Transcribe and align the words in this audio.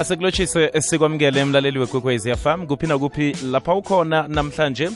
asekulotshise 0.00 0.70
sikwamukele 0.80 1.40
emlaleli 1.40 1.78
wekwekwezi 1.78 2.36
fm 2.36 2.66
kuphi 2.66 2.86
nakuphi 2.86 3.36
lapha 3.44 3.74
ukhona 3.74 4.28
namhlanje. 4.28 4.90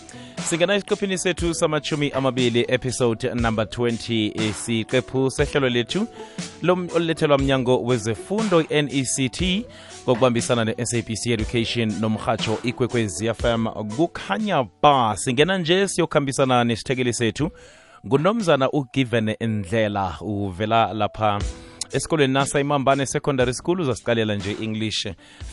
Singena 0.45 0.75
esiqephini 0.75 1.19
sethu 1.19 1.55
samachumi 1.55 2.11
amabili 2.11 2.65
episode 2.69 3.35
number 3.35 3.65
20 3.65 4.53
siqephu 4.53 5.31
sehlelo 5.31 5.69
lethu 5.69 6.07
olulethelwa 6.95 7.39
mnyango 7.39 7.83
wezefundo 7.83 8.61
i-nect 8.61 9.65
ngokubambisana 10.05 10.65
ne-sabc 10.65 11.27
education 11.27 11.93
nomhatsho 12.01 12.59
ikwekwezi 12.63 13.35
fm 13.35 13.67
kukhanya 13.97 14.65
ba 14.83 15.17
singena 15.17 15.59
nje 15.59 15.89
siyokuhambisana 15.89 16.65
nesithekeli 16.65 17.13
sethu. 17.13 17.51
Ngunomzana 18.07 18.71
ugiven 18.71 19.35
ndlela 19.41 20.17
uvela 20.21 20.93
lapha 20.93 21.41
esikolweni 21.93 22.33
nasa 22.33 22.61
imambane 22.61 23.07
secondary 23.07 23.55
school 23.55 23.81
uzasiqalela 23.81 24.35
nje 24.35 24.57
english 24.61 25.07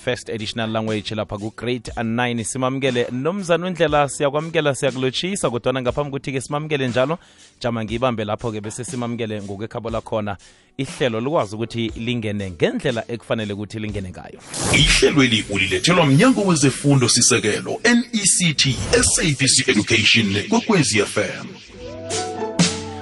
first 0.05 0.29
additional 0.29 0.71
language 0.71 1.15
lapha 1.15 1.37
ku-grade 1.37 1.91
9 1.95 2.43
simamukele 2.43 3.07
nomzana 3.11 3.67
undlela 3.67 4.09
siyakwamukela 4.09 4.75
siyakulotshisa 4.75 5.49
kodwana 5.49 5.81
ngaphambi 5.81 6.09
ukuthi-ke 6.09 6.41
simamukele 6.41 6.87
njalo 6.87 7.17
jama 7.61 7.83
ngiyibambe 7.83 8.25
lapho-ke 8.25 8.61
bese 8.61 8.83
simamukele 8.83 9.41
ngokwekhabo 9.41 9.89
lakhona 9.89 10.37
ihlelo 10.77 11.19
likwazi 11.21 11.55
ukuthi 11.55 11.91
lingene 11.95 12.51
ngendlela 12.51 13.03
ekufanele 13.07 13.53
ukuthi 13.53 13.79
lingene 13.79 14.09
ngayo. 14.09 14.39
Ihlelweli 14.73 15.45
ulilethelwa 15.49 16.05
mnyango 16.05 16.41
wezefundo 16.41 17.09
sisekelo 17.09 17.81
nect 17.83 18.67
sabc 19.01 19.67
education 19.67 20.43
kwekwezi 20.49 20.99
fm 20.99 21.70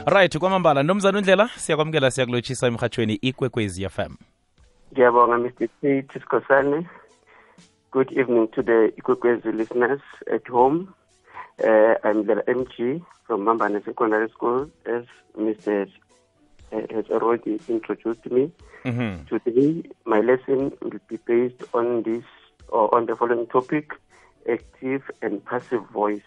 right 0.10 0.38
kwamambala 0.38 0.84
nomzana 0.84 1.18
undlela 1.18 1.50
siyakwamukela 1.56 2.12
siyakulotshisa 2.12 2.68
emhatshweni 2.68 3.14
ikwekwezi 3.14 3.90
fm 3.90 4.16
Ngiyabonga 4.94 5.38
Mr. 5.38 5.68
T. 5.82 6.02
Tiskosane. 6.02 6.88
Good 7.92 8.12
evening 8.12 8.48
to 8.52 8.64
the 8.64 8.92
Ikwekwezi 8.98 9.52
listeners 9.52 10.02
at 10.34 10.48
home. 10.48 10.88
Uh, 11.64 11.94
I'm 12.04 12.26
the 12.26 12.44
MG 12.48 13.02
from 13.28 13.46
Mambane 13.46 13.86
Secondary 13.86 14.30
School, 14.30 14.70
as 14.86 15.06
Mr. 15.38 15.88
has 16.72 17.06
already 17.12 17.60
introduced 17.68 18.26
me. 18.32 18.52
Mhm. 18.86 19.28
Today, 19.28 19.84
my 20.06 20.22
lesson 20.22 20.72
will 20.82 21.00
be 21.08 21.18
based 21.28 21.64
on 21.74 22.04
this 22.04 22.24
or 22.70 22.94
on 22.96 23.06
the 23.06 23.16
following 23.16 23.46
topic: 23.48 23.94
active 24.50 25.04
and 25.22 25.46
passive 25.46 25.84
voice. 25.94 26.26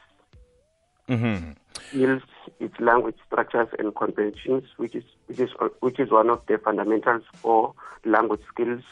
Mhm. 1.09 1.57
skills, 1.89 2.23
its 2.61 2.79
language 2.81 3.17
structures 3.27 3.69
and 3.79 3.95
conventions, 3.95 4.65
which 4.77 4.95
is 4.95 5.05
which 5.27 5.41
is 5.41 5.51
which 5.81 6.01
is 6.01 6.11
one 6.11 6.31
of 6.31 6.45
the 6.47 6.59
fundamentals 6.59 7.25
for 7.35 7.75
language 8.05 8.43
skills. 8.49 8.83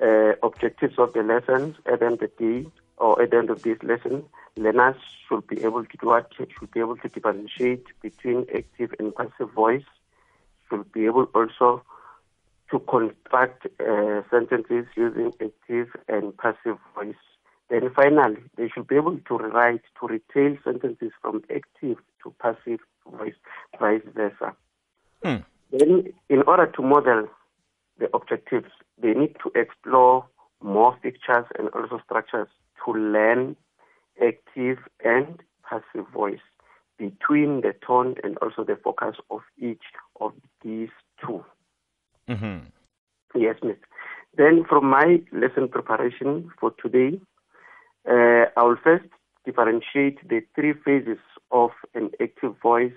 Uh, 0.00 0.32
objectives 0.42 0.98
of 0.98 1.12
the 1.12 1.22
lessons 1.22 1.76
at 1.86 2.00
the 2.00 2.06
end 2.06 2.20
of 2.20 2.30
the 2.38 2.66
or 2.98 3.22
at 3.22 3.30
the 3.30 3.36
end 3.36 3.48
of 3.48 3.62
this 3.62 3.78
lesson, 3.82 4.24
learners 4.56 4.96
should 5.26 5.46
be 5.46 5.62
able 5.62 5.84
to 5.84 5.96
do 5.96 6.06
what 6.08 6.32
should 6.36 6.70
be 6.72 6.80
able 6.80 6.96
to 6.96 7.08
differentiate 7.08 7.86
between 8.02 8.44
active 8.54 8.92
and 8.98 9.14
passive 9.14 9.50
voice. 9.52 9.84
Should 10.68 10.90
be 10.92 11.06
able 11.06 11.24
also 11.34 11.82
to 12.70 12.78
construct 12.80 13.66
uh, 13.80 14.22
sentences 14.30 14.86
using 14.96 15.32
active 15.40 15.88
and 16.08 16.36
passive 16.36 16.78
voice. 16.94 17.14
Then 17.70 17.90
finally, 17.94 18.42
they 18.56 18.68
should 18.68 18.86
be 18.86 18.96
able 18.96 19.18
to 19.18 19.38
rewrite, 19.38 19.82
to 20.00 20.06
retail 20.06 20.56
sentences 20.62 21.12
from 21.22 21.42
active 21.54 21.98
to 22.22 22.34
passive 22.40 22.80
voice, 23.10 23.34
vice 23.80 24.02
versa. 24.14 24.54
Hmm. 25.22 25.42
Then, 25.72 26.12
in 26.28 26.42
order 26.46 26.66
to 26.66 26.82
model 26.82 27.28
the 27.98 28.14
objectives, 28.14 28.70
they 29.00 29.14
need 29.14 29.36
to 29.42 29.50
explore 29.58 30.26
more 30.62 30.96
features 31.02 31.46
and 31.58 31.68
also 31.70 32.00
structures 32.04 32.48
to 32.84 32.92
learn 32.92 33.56
active 34.22 34.78
and 35.04 35.42
passive 35.68 36.06
voice 36.12 36.40
between 36.98 37.62
the 37.62 37.74
tone 37.86 38.14
and 38.22 38.36
also 38.38 38.62
the 38.64 38.76
focus 38.76 39.16
of 39.30 39.40
each 39.58 39.82
of 40.20 40.32
these 40.62 40.90
two. 41.20 41.44
Mhm. 42.28 42.66
Yes, 43.34 43.56
miss. 43.62 43.76
Then, 44.36 44.64
from 44.64 44.88
my 44.88 45.22
lesson 45.32 45.68
preparation 45.68 46.50
for 46.58 46.70
today, 46.72 47.20
uh, 48.08 48.46
I 48.56 48.62
will 48.62 48.76
first 48.82 49.04
differentiate 49.44 50.26
the 50.28 50.40
three 50.54 50.72
phases 50.84 51.18
of 51.50 51.70
an 51.94 52.10
active 52.20 52.54
voice 52.62 52.92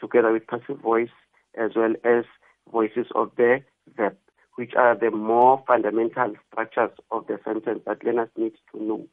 together 0.00 0.32
with 0.32 0.46
passive 0.46 0.80
voice, 0.80 1.10
as 1.58 1.72
well 1.74 1.94
as 2.04 2.24
voices 2.70 3.06
of 3.14 3.30
the 3.36 3.62
verb, 3.96 4.16
which 4.56 4.74
are 4.74 4.96
the 4.96 5.10
more 5.10 5.62
fundamental 5.66 6.34
structures 6.50 6.90
of 7.10 7.26
the 7.26 7.38
sentence 7.44 7.80
that 7.86 8.04
learners 8.04 8.28
need 8.36 8.52
to 8.72 8.82
know. 8.82 9.06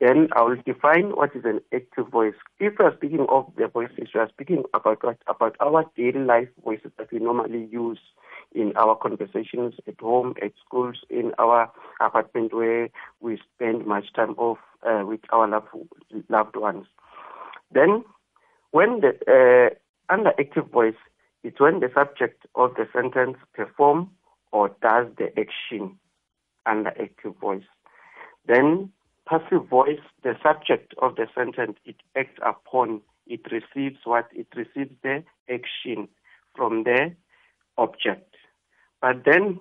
Then 0.00 0.28
I 0.34 0.42
will 0.42 0.56
define 0.66 1.10
what 1.10 1.36
is 1.36 1.44
an 1.44 1.60
active 1.72 2.08
voice. 2.08 2.34
If 2.58 2.74
we 2.78 2.84
are 2.84 2.96
speaking 2.96 3.26
of 3.28 3.50
the 3.56 3.68
voices, 3.68 4.08
we 4.12 4.20
are 4.20 4.28
speaking 4.28 4.64
about 4.74 5.04
what, 5.04 5.18
about 5.28 5.56
our 5.60 5.84
daily 5.96 6.24
life 6.24 6.48
voices 6.64 6.90
that 6.98 7.12
we 7.12 7.20
normally 7.20 7.68
use 7.70 8.00
in 8.52 8.72
our 8.76 8.96
conversations 8.96 9.74
at 9.86 10.00
home, 10.00 10.34
at 10.42 10.52
schools, 10.66 10.96
in 11.10 11.32
our 11.38 11.70
apartment 12.00 12.52
where 12.52 12.88
we 13.20 13.38
spend 13.54 13.86
much 13.86 14.12
time 14.14 14.34
off 14.36 14.58
uh, 14.86 15.04
with 15.06 15.20
our 15.30 15.48
loved, 15.48 15.68
loved 16.28 16.56
ones. 16.56 16.86
Then, 17.72 18.04
when 18.72 19.00
the 19.00 19.12
uh, 19.30 20.12
under 20.12 20.32
active 20.38 20.70
voice, 20.70 20.94
it's 21.42 21.60
when 21.60 21.80
the 21.80 21.90
subject 21.94 22.46
of 22.54 22.74
the 22.74 22.88
sentence 22.92 23.36
perform 23.54 24.10
or 24.52 24.70
does 24.82 25.06
the 25.18 25.28
action 25.38 25.98
under 26.66 26.90
active 27.00 27.36
voice. 27.40 27.64
Then 28.46 28.90
passive 29.28 29.68
voice, 29.68 30.00
the 30.22 30.34
subject 30.42 30.94
of 31.00 31.16
the 31.16 31.26
sentence, 31.34 31.76
it 31.84 31.96
acts 32.16 32.38
upon, 32.44 33.00
it 33.26 33.40
receives 33.50 33.98
what? 34.04 34.28
It 34.32 34.46
receives 34.54 34.94
the 35.02 35.24
action 35.48 36.08
from 36.54 36.84
the 36.84 37.14
object. 37.78 38.34
But 39.00 39.24
then, 39.24 39.60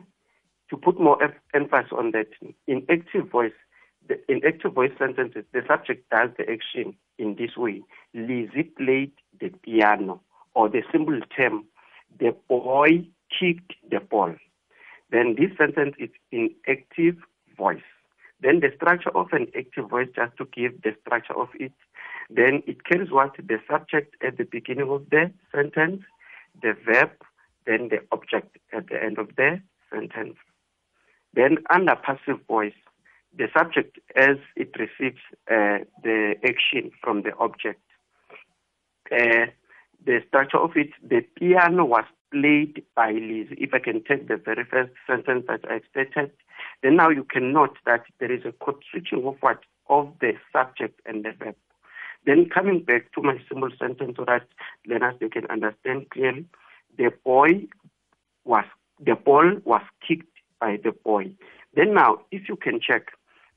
to 0.69 0.77
put 0.77 0.99
more 0.99 1.17
emphasis 1.53 1.91
on 1.97 2.11
that, 2.11 2.27
in 2.67 2.85
active 2.89 3.29
voice, 3.29 3.53
the, 4.07 4.19
in 4.31 4.41
active 4.45 4.73
voice 4.73 4.91
sentences, 4.97 5.45
the 5.53 5.61
subject 5.67 6.09
does 6.09 6.29
the 6.37 6.49
action 6.49 6.95
in 7.17 7.35
this 7.35 7.55
way. 7.55 7.81
Lizzie 8.13 8.71
played 8.77 9.11
the 9.39 9.49
piano, 9.63 10.21
or 10.55 10.69
the 10.69 10.83
simple 10.91 11.19
term, 11.35 11.65
the 12.19 12.35
boy 12.47 13.07
kicked 13.39 13.73
the 13.89 13.99
ball. 13.99 14.35
Then 15.11 15.35
this 15.37 15.55
sentence 15.57 15.95
is 15.99 16.09
in 16.31 16.49
active 16.67 17.15
voice. 17.57 17.81
Then 18.43 18.59
the 18.59 18.71
structure 18.75 19.15
of 19.15 19.27
an 19.31 19.47
active 19.57 19.89
voice, 19.89 20.09
just 20.13 20.35
to 20.37 20.45
give 20.53 20.81
the 20.81 20.91
structure 21.01 21.33
of 21.33 21.47
it, 21.57 21.71
then 22.29 22.61
it 22.67 22.83
carries 22.83 23.09
what? 23.09 23.35
The 23.37 23.57
subject 23.71 24.15
at 24.21 24.37
the 24.37 24.43
beginning 24.43 24.89
of 24.89 25.09
the 25.09 25.31
sentence, 25.55 26.01
the 26.61 26.73
verb, 26.85 27.11
then 27.65 27.87
the 27.87 27.99
object 28.11 28.57
at 28.73 28.89
the 28.89 29.01
end 29.01 29.17
of 29.17 29.29
the 29.37 29.61
sentence. 29.89 30.35
Then 31.33 31.59
under 31.69 31.95
passive 31.95 32.45
voice, 32.45 32.73
the 33.35 33.47
subject 33.57 33.97
as 34.17 34.37
it 34.57 34.75
receives 34.77 35.21
uh, 35.49 35.85
the 36.03 36.35
action 36.43 36.91
from 37.01 37.23
the 37.23 37.33
object. 37.37 37.81
Uh, 39.09 39.47
the 40.05 40.19
structure 40.27 40.57
of 40.59 40.71
it, 40.75 40.89
the 41.01 41.21
piano 41.39 41.85
was 41.85 42.03
played 42.31 42.83
by 42.93 43.11
Liz. 43.11 43.47
If 43.51 43.73
I 43.73 43.79
can 43.79 44.03
take 44.03 44.27
the 44.27 44.35
very 44.35 44.65
first 44.69 44.91
sentence 45.07 45.45
that 45.47 45.61
I 45.63 45.79
stated, 45.89 46.31
then 46.81 46.95
now 46.95 47.09
you 47.09 47.23
can 47.23 47.53
note 47.53 47.77
that 47.85 48.03
there 48.19 48.31
is 48.31 48.43
a 48.45 48.51
code 48.51 48.83
switching 48.89 49.25
of 49.25 49.35
what? 49.41 49.59
Of 49.89 50.13
the 50.21 50.33
subject 50.51 50.99
and 51.05 51.25
the 51.25 51.31
verb. 51.37 51.55
Then 52.25 52.49
coming 52.49 52.83
back 52.83 53.11
to 53.13 53.21
my 53.21 53.37
simple 53.49 53.69
sentence 53.77 54.13
so 54.17 54.25
that 54.25 54.47
learners 54.87 55.15
they 55.19 55.29
can 55.29 55.45
understand 55.47 56.09
clearly, 56.09 56.45
the 56.97 57.11
boy 57.23 57.67
was 58.45 58.65
the 58.99 59.15
ball 59.15 59.57
was 59.65 59.81
kicked 60.07 60.37
by 60.59 60.77
the 60.81 60.91
boy. 60.91 61.33
Then 61.75 61.93
now, 61.93 62.19
if 62.31 62.47
you 62.47 62.55
can 62.55 62.79
check, 62.79 63.07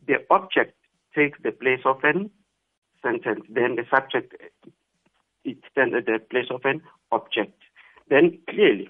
the 0.07 0.17
object 0.31 0.75
takes 1.15 1.39
the 1.43 1.53
place 1.53 1.81
of 1.85 2.03
an 2.03 2.31
sentence. 3.03 3.45
Then 3.49 3.77
the 3.77 3.85
subject 3.91 4.35
it 5.45 5.59
stands 5.71 5.95
at 5.95 6.07
the 6.07 6.19
place 6.31 6.51
of 6.51 6.63
an 6.65 6.83
object. 7.13 7.63
Then 8.09 8.39
clearly, 8.51 8.89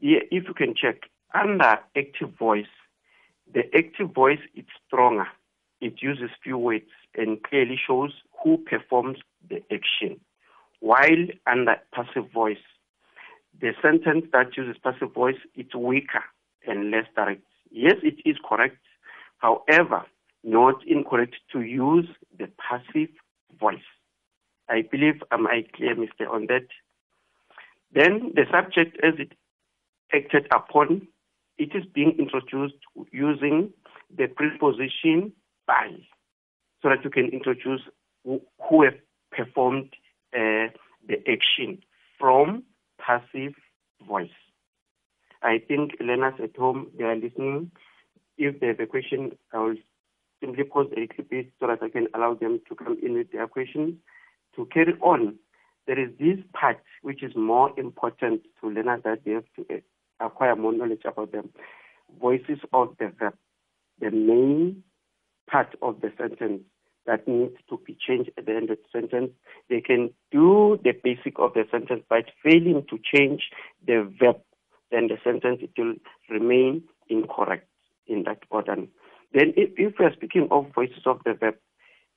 if 0.00 0.44
you 0.44 0.54
can 0.54 0.74
check 0.74 1.08
under 1.34 1.78
active 1.96 2.30
voice, 2.38 2.66
the 3.52 3.64
active 3.76 4.12
voice 4.14 4.40
is 4.54 4.64
stronger. 4.86 5.26
It 5.80 6.02
uses 6.02 6.30
few 6.42 6.58
words 6.58 6.84
and 7.16 7.42
clearly 7.42 7.78
shows 7.86 8.12
who 8.42 8.58
performs 8.58 9.18
the 9.48 9.62
action. 9.72 10.20
While 10.80 11.26
under 11.46 11.76
passive 11.92 12.30
voice, 12.32 12.58
the 13.60 13.72
sentence 13.82 14.26
that 14.32 14.56
uses 14.56 14.80
passive 14.82 15.12
voice 15.12 15.36
it's 15.54 15.74
weaker 15.74 16.24
and 16.66 16.90
less 16.90 17.06
direct. 17.16 17.42
Yes, 17.70 17.96
it 18.02 18.16
is 18.24 18.36
correct. 18.48 18.78
However, 19.38 20.04
not 20.44 20.86
incorrect 20.86 21.36
to 21.52 21.60
use 21.62 22.08
the 22.38 22.48
passive 22.58 23.10
voice. 23.58 23.78
I 24.68 24.82
believe 24.82 25.22
am 25.32 25.46
I 25.46 25.64
clear, 25.74 25.94
Mister, 25.94 26.28
on 26.28 26.46
that? 26.46 26.66
Then 27.92 28.32
the 28.34 28.44
subject, 28.50 28.96
as 29.02 29.14
it 29.18 29.32
acted 30.14 30.46
upon, 30.52 31.08
it 31.60 31.74
is 31.74 31.84
being 31.94 32.16
introduced 32.18 32.80
using 33.12 33.70
the 34.16 34.26
preposition 34.28 35.30
by, 35.66 35.90
so 36.82 36.88
that 36.88 37.04
you 37.04 37.10
can 37.10 37.26
introduce 37.28 37.82
who, 38.24 38.40
who 38.66 38.82
have 38.84 38.94
performed 39.30 39.90
uh, 40.34 40.72
the 41.06 41.18
action 41.28 41.78
from 42.18 42.62
passive 42.98 43.52
voice. 44.08 44.30
I 45.42 45.58
think 45.68 45.92
learners 46.00 46.40
at 46.42 46.56
home, 46.56 46.88
they 46.96 47.04
are 47.04 47.14
listening. 47.14 47.70
If 48.38 48.58
they 48.60 48.68
have 48.68 48.80
a 48.80 48.86
question, 48.86 49.32
I 49.52 49.58
will 49.58 49.76
simply 50.40 50.64
pause 50.64 50.86
a 50.96 51.00
little 51.00 51.24
bit 51.28 51.52
so 51.60 51.66
that 51.66 51.82
I 51.82 51.90
can 51.90 52.08
allow 52.14 52.34
them 52.34 52.60
to 52.70 52.74
come 52.74 52.96
in 53.02 53.12
with 53.14 53.32
their 53.32 53.46
questions. 53.46 53.96
To 54.56 54.66
carry 54.72 54.94
on, 55.02 55.36
there 55.86 55.98
is 55.98 56.10
this 56.18 56.38
part 56.54 56.78
which 57.02 57.22
is 57.22 57.32
more 57.36 57.78
important 57.78 58.42
to 58.60 58.70
learners 58.70 59.02
that 59.04 59.24
they 59.26 59.32
have 59.32 59.44
to 59.56 59.66
acquire 60.20 60.56
more 60.56 60.72
knowledge 60.72 61.02
about 61.04 61.32
them. 61.32 61.50
Voices 62.20 62.58
of 62.72 62.96
the 62.98 63.12
verb, 63.18 63.34
the 64.00 64.10
main 64.10 64.82
part 65.48 65.74
of 65.82 66.00
the 66.00 66.12
sentence 66.18 66.62
that 67.06 67.26
needs 67.26 67.56
to 67.68 67.80
be 67.86 67.96
changed 68.06 68.30
at 68.36 68.46
the 68.46 68.52
end 68.52 68.70
of 68.70 68.78
the 68.78 69.00
sentence. 69.00 69.30
They 69.68 69.80
can 69.80 70.10
do 70.30 70.78
the 70.84 70.92
basic 70.92 71.38
of 71.38 71.54
the 71.54 71.64
sentence, 71.70 72.02
but 72.08 72.26
failing 72.42 72.84
to 72.90 72.98
change 73.02 73.42
the 73.86 74.10
verb, 74.20 74.36
then 74.90 75.08
the 75.08 75.18
sentence 75.24 75.60
it 75.62 75.70
will 75.76 75.94
remain 76.28 76.82
incorrect 77.08 77.68
in 78.06 78.24
that 78.24 78.38
order. 78.50 78.76
Then, 79.32 79.52
if, 79.56 79.70
if 79.76 79.94
we 79.98 80.04
are 80.04 80.12
speaking 80.12 80.48
of 80.50 80.66
voices 80.74 81.02
of 81.06 81.20
the 81.24 81.34
verb, 81.34 81.54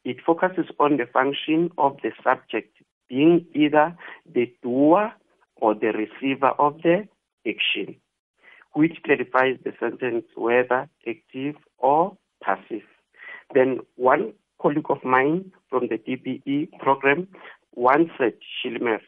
it 0.03 0.17
focuses 0.25 0.65
on 0.79 0.97
the 0.97 1.05
function 1.05 1.71
of 1.77 1.97
the 2.03 2.11
subject 2.23 2.75
being 3.07 3.45
either 3.53 3.95
the 4.31 4.51
doer 4.61 5.13
or 5.55 5.75
the 5.75 5.93
receiver 5.93 6.49
of 6.59 6.81
the 6.81 7.07
action, 7.47 7.95
which 8.73 8.97
clarifies 9.05 9.57
the 9.63 9.73
sentence 9.79 10.25
whether 10.35 10.89
active 11.07 11.55
or 11.77 12.17
passive. 12.43 12.83
Then 13.53 13.79
one 13.95 14.33
colleague 14.61 14.89
of 14.89 15.03
mine 15.03 15.51
from 15.69 15.87
the 15.89 15.97
DBE 15.97 16.79
program 16.79 17.27
once 17.75 18.09
said, 18.17 18.33
Shilmer, 18.63 18.99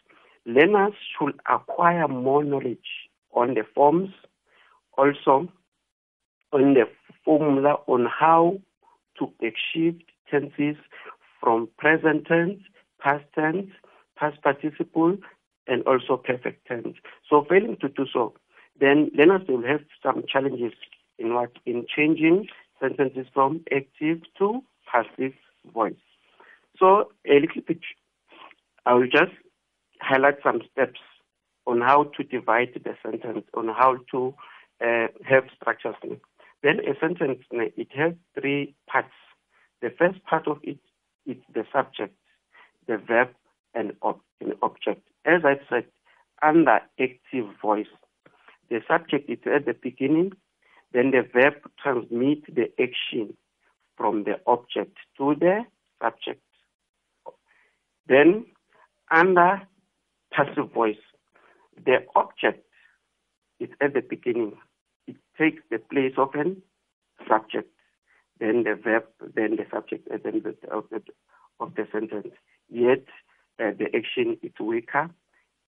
learners 0.46 0.94
should 1.18 1.40
acquire 1.50 2.08
more 2.08 2.44
knowledge 2.44 3.10
on 3.34 3.54
the 3.54 3.64
forms, 3.74 4.10
also 4.98 5.48
on 6.52 6.74
the 6.74 6.86
formula 7.24 7.78
on 7.88 8.08
how 8.08 8.58
to 9.20 9.32
achieve 9.42 10.00
tenses 10.30 10.76
from 11.40 11.70
present 11.78 12.26
tense, 12.28 12.60
past 13.00 13.24
tense, 13.34 13.68
past 14.18 14.42
participle, 14.42 15.18
and 15.68 15.84
also 15.84 16.18
perfect 16.18 16.68
tense. 16.68 16.96
So 17.30 17.46
failing 17.50 17.78
to 17.82 17.90
do 17.90 18.06
so, 18.12 18.34
then 18.80 19.10
learners 19.16 19.48
will 19.48 19.64
have 19.66 19.82
some 20.04 20.24
challenges 20.32 20.74
in 21.18 21.34
what 21.34 21.52
in 21.66 21.86
changing 21.94 22.48
sentences 22.80 23.28
from 23.34 23.64
active 23.72 24.20
to 24.38 24.62
passive 24.92 25.34
voice. 25.74 25.94
So 26.78 27.12
a 27.26 27.40
little 27.40 27.62
bit, 27.66 27.80
I 28.86 28.94
will 28.94 29.08
just 29.08 29.32
highlight 30.02 30.36
some 30.44 30.62
steps 30.72 31.00
on 31.66 31.82
how 31.82 32.12
to 32.18 32.24
divide 32.24 32.70
the 32.76 32.96
sentence, 33.04 33.46
on 33.54 33.68
how 33.70 33.98
to 34.12 34.34
uh, 34.86 35.08
have 35.24 35.46
structures. 35.60 35.96
Then 36.62 36.80
a 36.80 37.00
sentence, 37.00 37.40
it 37.52 37.88
has 37.96 38.14
three 38.40 38.76
parts. 38.88 39.10
The 39.82 39.90
first 39.98 40.24
part 40.26 40.48
of 40.48 40.60
it 40.64 40.80
is 41.26 41.38
the 41.54 41.64
subject, 41.74 42.16
the 42.88 42.98
verb, 42.98 43.30
and 43.74 43.94
ob- 44.02 44.22
an 44.42 44.54
object. 44.62 45.02
As 45.26 45.42
I 45.44 45.60
said, 45.70 45.86
under 46.42 46.80
active 47.00 47.48
voice, 47.62 47.88
the 48.70 48.82
subject 48.88 49.30
is 49.30 49.40
at 49.46 49.66
the 49.66 49.74
beginning, 49.74 50.34
then 50.94 51.12
the 51.12 51.22
verb 51.34 51.56
transmits 51.82 52.46
the 52.48 52.72
action 52.80 53.36
from 53.98 54.24
the 54.24 54.40
object 54.46 54.98
to 55.18 55.36
the 55.36 55.66
subject. 56.02 56.42
Then, 58.08 58.46
under 59.12 59.62
passive 60.32 60.72
voice, 60.72 60.98
the 61.84 62.06
object 62.16 62.66
is 63.60 63.70
at 63.82 63.94
the 63.94 64.02
beginning. 64.02 64.54
It 65.08 65.16
takes 65.38 65.62
the 65.72 65.80
place 65.80 66.14
of 66.18 66.30
an 66.36 66.62
subject, 67.28 67.72
then 68.40 68.64
the 68.64 68.76
verb, 68.76 69.06
then 69.36 69.56
the 69.56 69.66
subject 69.72 70.08
at 70.12 70.24
the 70.24 70.30
end 70.30 70.46
of 70.46 70.84
the, 70.90 71.02
of 71.60 71.76
the 71.76 71.88
sentence. 71.92 72.34
Yet, 72.70 73.06
uh, 73.60 73.72
the 73.78 73.86
action 73.96 74.38
is 74.42 74.52
weaker, 74.60 75.10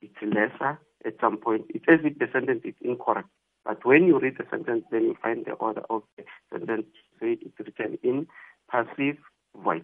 it's 0.01 0.15
lesser 0.21 0.79
at 1.05 1.13
some 1.21 1.37
point. 1.37 1.65
It's 1.69 1.85
as 1.87 1.99
if 2.03 2.17
the 2.19 2.27
sentence 2.31 2.61
is 2.63 2.75
incorrect. 2.81 3.29
But 3.65 3.85
when 3.85 4.05
you 4.07 4.19
read 4.19 4.37
the 4.37 4.45
sentence, 4.49 4.85
then 4.91 5.03
you 5.03 5.15
find 5.21 5.45
the 5.45 5.53
order 5.53 5.81
of 5.89 6.03
the 6.17 6.23
sentence, 6.51 6.85
say 7.19 7.37
it's 7.41 7.59
written 7.59 7.97
in 8.03 8.27
passive 8.69 9.17
voice. 9.63 9.81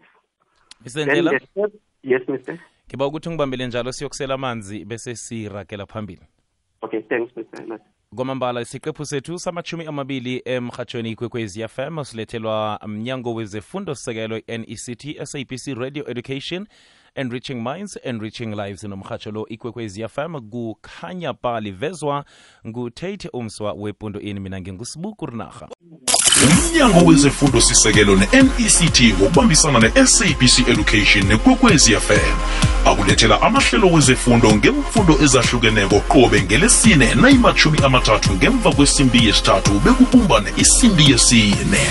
Mr. 0.84 1.06
Then 1.06 1.26
the 1.26 1.40
third, 1.56 1.72
yes, 2.02 2.22
Mr. 2.28 2.60
ngiba 2.88 3.08
ukuthi 3.08 3.30
ngibambele 3.30 3.68
njalo 3.68 3.92
siyokusela 3.92 4.34
amanzi 4.34 4.86
bese 4.86 5.16
siragela 5.16 5.86
phambili 5.86 6.22
Okay, 6.82 7.02
thanks, 7.02 7.38
Mr. 7.38 7.80
Kwamambala 8.16 8.62
isiqephu 8.62 9.06
sethu 9.06 9.40
samachumi 9.40 9.86
amabili 9.86 10.42
emhatshweni 10.46 11.12
ikwekwezi 11.12 11.68
fm 11.68 12.04
silethelwa 12.04 12.80
mnyango 12.88 13.34
wezefundo 13.34 13.96
sekelo 13.96 14.42
nect 14.48 15.24
sabc 15.24 15.68
radio 15.78 16.10
education 16.10 16.68
enriching 17.16 17.62
minds 17.64 18.00
enriching 18.04 18.56
lives 18.56 18.84
nomhatsho 18.84 19.32
lo 19.32 19.46
ikwekwezi 19.48 20.08
fm 20.08 20.42
kukhanya 20.50 21.34
ba 21.44 21.60
livezwa 21.60 22.26
ngutate 22.68 23.30
umswa 23.34 23.74
wepundo 23.74 24.20
ini. 24.20 24.40
Mina 24.40 24.62
ngingusibuku 24.62 25.26
rinarha 25.26 25.70
umnyango 26.44 27.06
wezefundo 27.06 27.62
sisekelo 27.62 28.16
ne-nect 28.16 29.02
ngokubambisana 29.20 29.80
ne-sabc 29.80 30.68
education 30.68 31.26
nekwekwezi 31.28 31.96
fm 31.96 32.73
akulethela 32.86 33.42
amahlelo 33.42 33.88
wezefundo 33.88 34.56
ngemfundo 34.56 35.14
ezahlukeneko 35.24 36.00
qobe 36.00 36.42
ngelesine 36.42 37.16
nayimathumi 37.16 37.78
amathathu 37.84 38.34
ngemva 38.34 38.72
kwesimbi 38.72 39.26
yesithathu 39.28 39.72
bekubumbane 39.80 40.50
isimbi 40.58 41.12
yesine. 41.12 41.82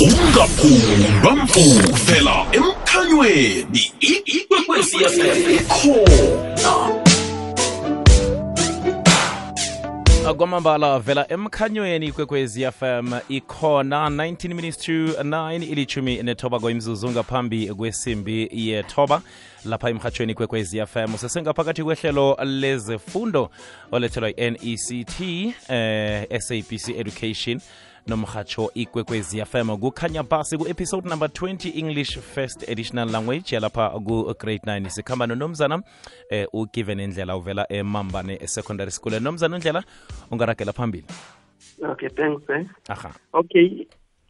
Ungaphundwa 0.00 1.36
mfufela 1.36 2.46
emkhanyweni. 2.52 3.92
Ikwekwezi 4.26 4.96
fm 4.98 5.58
khona 5.68 7.04
kwamambala 10.36 10.98
vela 10.98 11.32
emkhanyweni 11.32 12.12
kwekwezi 12.12 12.66
fm 12.72 13.12
ikhona. 13.28 14.08
19 14.08 14.54
minutes 14.54 14.78
to 14.78 14.92
9 14.92 15.62
ilithumi 15.62 16.22
nethoba 16.22 16.58
kwimzuzu 16.58 17.10
ngaphambi 17.10 17.66
kwesimbi 17.66 18.48
yethoba 18.52 19.22
lapha 19.64 19.90
emhatshweni 19.90 20.34
kwekwezi 20.34 20.86
fm 20.86 21.16
sesengaphakathi 21.16 21.84
kwehlelo 21.84 22.36
lezefundo 22.44 23.50
olethelwa 23.92 24.30
i-nect 24.30 25.20
eh, 25.68 26.40
sabc 26.40 26.88
education 26.88 27.60
nomhatsho 28.06 28.70
ikwekwezi 28.74 29.44
fm 29.44 29.76
kukhanya 29.76 30.22
basi 30.22 30.58
ku-episode 30.58 31.08
number 31.08 31.28
20 31.28 31.78
english 31.78 32.18
first 32.18 32.68
additional 32.68 33.10
language 33.10 33.54
yalapha 33.54 33.90
ku-grade 33.90 34.62
9 34.66 34.88
sikhamba 34.88 35.26
nonomzana 35.26 35.82
eh, 36.30 36.46
ugiven 36.52 37.00
indlela 37.00 37.36
uvela 37.36 37.66
emambane 37.72 38.46
secondary 38.46 38.90
school. 38.90 39.20
Nomzana 39.20 39.56
indlela 39.56 39.84
ungaragela 40.30 40.72
phambili. 40.72 41.06
Okay, 41.82 42.08
thanks, 42.08 42.50
eh? 42.50 42.64
aha. 42.88 43.14
Okay, 43.32 43.86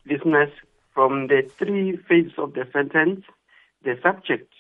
listeners, 0.06 0.50
from 0.94 1.28
the 1.28 1.42
three 1.58 1.96
phases 2.08 2.38
of 2.38 2.52
the 2.54 2.64
sentence, 2.72 3.24
the 3.82 3.96
subject 4.02 4.52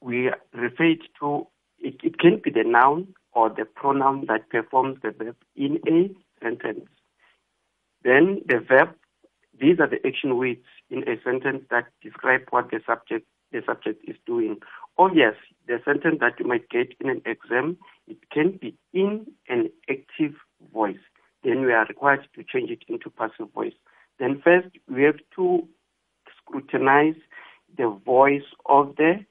we 0.00 0.30
refer 0.52 0.84
it 0.84 1.00
to, 1.20 1.46
it, 1.78 1.96
it 2.02 2.18
can 2.18 2.40
be 2.42 2.50
the 2.50 2.64
noun 2.64 3.14
or 3.32 3.48
the 3.50 3.64
pronoun 3.64 4.26
that 4.28 4.48
performs 4.50 4.98
the 5.02 5.10
verb 5.10 5.36
in 5.56 5.78
a 5.86 6.10
sentence. 6.42 6.88
Then 8.02 8.42
the 8.46 8.60
verb, 8.66 8.94
these 9.58 9.78
are 9.78 9.88
the 9.88 10.04
action 10.06 10.36
words 10.36 10.64
in 10.88 11.06
a 11.08 11.20
sentence 11.22 11.64
that 11.70 11.84
describe 12.02 12.42
what 12.50 12.70
the 12.70 12.80
subject 12.86 13.26
the 13.52 13.62
subject 13.66 14.02
is 14.08 14.16
doing. 14.26 14.56
Or 14.96 15.10
yes, 15.12 15.34
the 15.66 15.78
sentence 15.84 16.18
that 16.20 16.38
you 16.38 16.46
might 16.46 16.68
get 16.68 16.94
in 17.00 17.10
an 17.10 17.22
exam, 17.26 17.78
it 18.06 18.18
can 18.30 18.58
be 18.60 18.76
in 18.92 19.26
an 19.48 19.70
active 19.88 20.34
voice. 20.72 21.00
Then 21.42 21.64
we 21.64 21.72
are 21.72 21.86
required 21.86 22.28
to 22.34 22.44
change 22.44 22.70
it 22.70 22.84
into 22.88 23.10
passive 23.10 23.52
voice. 23.52 23.72
Then 24.18 24.40
first 24.44 24.68
we 24.88 25.02
have 25.04 25.18
to 25.36 25.66
scrutinize 26.36 27.16
the 27.76 27.88
voice 28.04 28.44
of 28.66 28.94
the 28.96 29.24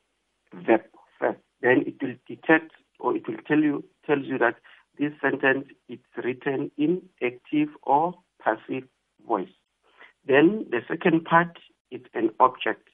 verb 0.54 0.82
first. 1.20 1.40
Then 1.62 1.84
it 1.86 1.96
will 2.02 2.16
detect 2.28 2.72
or 3.00 3.16
it 3.16 3.28
will 3.28 3.38
tell 3.48 3.60
you 3.60 3.84
tells 4.06 4.26
you 4.26 4.38
that 4.40 4.56
this 4.98 5.12
sentence 5.22 5.68
is 5.88 6.00
written 6.24 6.72
in 6.78 7.02
active 7.24 7.70
or 7.84 8.14
passive 8.42 8.84
voice. 9.28 9.50
Then 10.28 10.66
the 10.70 10.82
second 10.88 11.26
part 11.26 11.58
is 11.92 12.02
an 12.14 12.30
object. 12.40 12.90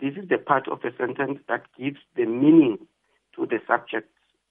This 0.00 0.14
is 0.16 0.28
the 0.28 0.38
part 0.38 0.68
of 0.68 0.80
the 0.82 0.92
sentence 0.96 1.40
that 1.48 1.64
gives 1.78 1.98
the 2.16 2.24
meaning 2.24 2.78
to 3.36 3.46
the 3.46 3.58
subject 3.66 4.08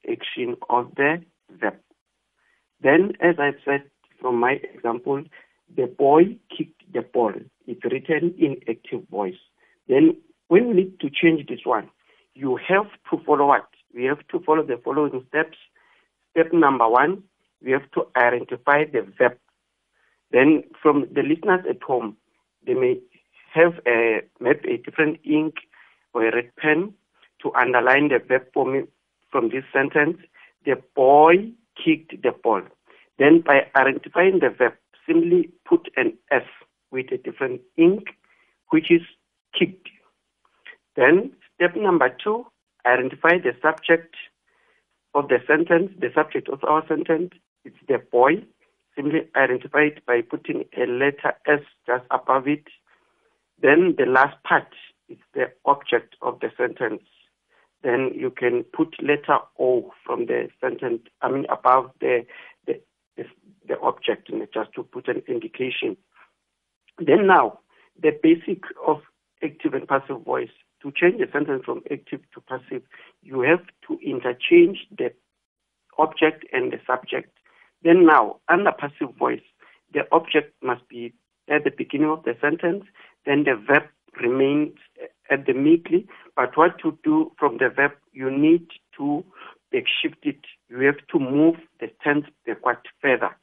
action 0.09 0.55
of 0.69 0.93
the 0.95 1.23
verb. 1.59 1.75
Then, 2.81 3.13
as 3.19 3.35
I 3.39 3.51
said 3.65 3.83
from 4.21 4.39
my 4.39 4.59
example, 4.73 5.23
the 5.75 5.87
boy 5.87 6.37
kicked 6.55 6.83
the 6.93 7.01
ball. 7.01 7.33
it's 7.67 7.83
written 7.83 8.33
in 8.37 8.57
active 8.67 9.07
voice. 9.09 9.39
Then 9.87 10.17
when 10.47 10.67
we 10.67 10.73
need 10.73 10.99
to 10.99 11.09
change 11.09 11.47
this 11.47 11.59
one, 11.63 11.89
you 12.35 12.57
have 12.67 12.87
to 13.11 13.23
follow 13.25 13.47
what? 13.47 13.67
We 13.93 14.05
have 14.05 14.25
to 14.31 14.39
follow 14.39 14.63
the 14.63 14.79
following 14.83 15.25
steps. 15.29 15.57
Step 16.31 16.53
number 16.53 16.87
one, 16.87 17.23
we 17.63 17.71
have 17.71 17.89
to 17.91 18.07
identify 18.15 18.85
the 18.85 19.01
verb. 19.17 19.37
Then 20.31 20.63
from 20.81 21.07
the 21.11 21.21
listeners 21.23 21.65
at 21.69 21.81
home, 21.81 22.17
they 22.65 22.73
may 22.73 22.99
have 23.53 23.73
a 23.87 24.21
maybe 24.39 24.73
a 24.73 24.77
different 24.77 25.19
ink 25.23 25.55
or 26.13 26.27
a 26.27 26.35
red 26.35 26.55
pen 26.57 26.93
to 27.41 27.51
underline 27.53 28.09
the 28.09 28.19
verb 28.19 28.43
for 28.53 28.65
me 28.65 28.83
from 29.31 29.49
this 29.49 29.63
sentence. 29.73 30.17
The 30.65 30.75
boy 30.95 31.51
kicked 31.83 32.21
the 32.21 32.31
ball. 32.31 32.61
Then 33.17 33.41
by 33.41 33.67
identifying 33.75 34.39
the 34.39 34.49
verb, 34.49 34.73
simply 35.07 35.49
put 35.65 35.89
an 35.95 36.13
S 36.31 36.43
with 36.91 37.11
a 37.11 37.17
different 37.17 37.61
ink, 37.77 38.09
which 38.69 38.91
is 38.91 39.01
kicked. 39.57 39.89
Then 40.95 41.31
step 41.59 41.75
number 41.75 42.09
two, 42.23 42.45
identify 42.85 43.37
the 43.37 43.51
subject 43.61 44.15
of 45.13 45.27
the 45.27 45.39
sentence, 45.45 45.91
the 45.99 46.09
subject 46.15 46.47
of 46.47 46.63
our 46.63 46.87
sentence. 46.87 47.31
It's 47.65 47.75
the 47.87 47.97
boy. 47.97 48.43
Simply 48.95 49.27
identify 49.35 49.81
it 49.81 50.05
by 50.05 50.21
putting 50.21 50.63
a 50.77 50.85
letter 50.85 51.33
S 51.45 51.59
just 51.85 52.05
above 52.11 52.47
it. 52.47 52.63
Then 53.61 53.95
the 53.97 54.05
last 54.05 54.41
part 54.43 54.67
is 55.09 55.17
the 55.33 55.51
object 55.65 56.15
of 56.21 56.39
the 56.39 56.49
sentence. 56.57 57.03
Then 57.83 58.11
you 58.13 58.29
can 58.31 58.63
put 58.63 58.95
letter 59.01 59.39
O 59.59 59.91
from 60.05 60.27
the 60.27 60.47
sentence, 60.61 61.01
I 61.21 61.29
mean 61.29 61.45
above 61.49 61.91
the 61.99 62.25
the, 62.67 62.79
the, 63.17 63.23
the 63.67 63.79
object, 63.79 64.31
just 64.53 64.73
to 64.75 64.83
put 64.83 65.07
an 65.07 65.23
indication. 65.27 65.97
Then 66.97 67.27
now, 67.27 67.59
the 68.01 68.11
basic 68.21 68.63
of 68.85 69.01
active 69.43 69.73
and 69.73 69.87
passive 69.87 70.23
voice. 70.23 70.49
To 70.81 70.91
change 70.95 71.21
a 71.21 71.31
sentence 71.31 71.63
from 71.65 71.81
active 71.91 72.21
to 72.33 72.41
passive, 72.41 72.83
you 73.21 73.41
have 73.41 73.65
to 73.87 73.99
interchange 74.03 74.87
the 74.97 75.11
object 75.97 76.45
and 76.53 76.71
the 76.71 76.79
subject. 76.87 77.37
Then 77.83 78.05
now, 78.05 78.37
under 78.47 78.71
passive 78.71 79.13
voice, 79.17 79.41
the 79.93 80.01
object 80.11 80.53
must 80.63 80.87
be 80.87 81.13
at 81.49 81.63
the 81.63 81.71
beginning 81.71 82.09
of 82.09 82.23
the 82.23 82.35
sentence, 82.39 82.85
then 83.25 83.43
the 83.43 83.55
verb 83.55 83.83
remains 84.21 84.77
at 85.29 85.45
the 85.45 85.53
middle. 85.53 86.01
But 86.35 86.55
what 86.55 86.79
to 86.83 86.97
do 87.03 87.31
from 87.37 87.57
the 87.57 87.69
verb, 87.69 87.91
you 88.13 88.29
need 88.31 88.67
to 88.97 89.23
shift 89.73 90.23
it. 90.23 90.39
You 90.69 90.79
have 90.81 91.05
to 91.11 91.19
move 91.19 91.55
the 91.79 91.87
tense 92.03 92.25
backward 92.45 92.77
further. 93.01 93.35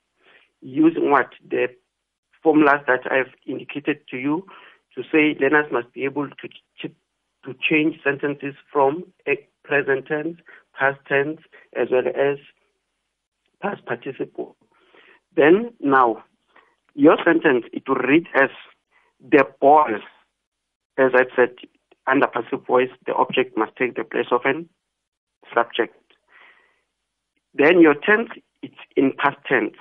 Using 0.61 1.11
what? 1.11 1.31
The 1.49 1.69
formulas 2.43 2.81
that 2.87 3.11
I've 3.11 3.35
indicated 3.47 4.07
to 4.11 4.16
you 4.16 4.47
to 4.95 5.02
say 5.12 5.37
learners 5.38 5.71
must 5.71 5.93
be 5.93 6.05
able 6.05 6.28
to 6.28 6.88
to 7.47 7.55
change 7.55 7.97
sentences 8.05 8.55
from 8.71 9.05
a 9.26 9.38
present 9.65 10.07
tense, 10.07 10.37
past 10.79 10.99
tense, 11.09 11.41
as 11.75 11.88
well 11.91 12.07
as 12.09 12.38
past 13.62 13.85
participle. 13.87 14.57
Then 15.37 15.73
now, 15.81 16.25
your 16.95 17.17
sentence 17.25 17.65
it 17.73 17.85
will 17.88 17.97
read 17.97 18.26
as 18.35 18.50
the 19.21 19.45
ball. 19.61 19.95
As 20.99 21.12
I 21.15 21.25
said, 21.35 21.55
under 22.07 22.26
passive 22.26 22.67
voice, 22.67 22.91
the 23.07 23.15
object 23.15 23.57
must 23.57 23.76
take 23.76 23.97
the 23.97 24.05
place 24.05 24.26
of 24.31 24.41
an 24.45 24.69
subject. 25.55 25.95
Then 27.55 27.81
your 27.81 27.95
tense 27.95 28.31
it's 28.62 28.75
in 28.97 29.12
past 29.17 29.37
tense. 29.49 29.76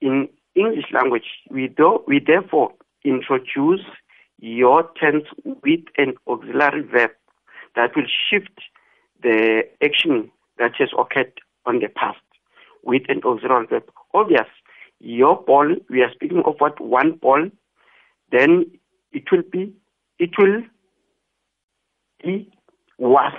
In 0.00 0.28
English 0.54 0.86
language, 0.92 1.26
we 1.50 1.68
do 1.68 2.02
we 2.06 2.20
therefore 2.24 2.72
introduce 3.04 3.82
your 4.38 4.90
tense 5.00 5.24
with 5.44 5.80
an 5.96 6.14
auxiliary 6.28 6.82
verb 6.82 7.10
that 7.76 7.94
will 7.96 8.06
shift 8.30 8.60
the 9.22 9.62
action 9.82 10.30
that 10.58 10.72
has 10.78 10.90
occurred 10.98 11.32
on 11.66 11.80
the 11.80 11.88
past 11.88 12.18
with 12.82 13.02
an 13.08 13.20
auxiliary 13.24 13.66
verb. 13.66 13.84
Obvious, 14.12 14.46
your 15.00 15.42
ball, 15.42 15.74
we 15.88 16.02
are 16.02 16.12
speaking 16.12 16.42
of 16.44 16.54
what 16.58 16.80
one 16.80 17.12
ball, 17.16 17.48
then 18.30 18.70
it 19.12 19.24
will 19.30 19.42
be, 19.50 19.72
it 20.18 20.30
will 20.38 20.62
be 22.22 22.50
was 22.98 23.32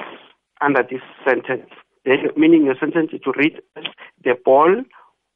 under 0.61 0.83
this 0.83 1.01
sentence. 1.25 1.69
Then, 2.05 2.27
meaning 2.37 2.65
your 2.65 2.75
sentence, 2.79 3.09
it 3.13 3.21
will 3.25 3.33
read 3.33 3.59
the 4.23 4.35
ball 4.43 4.83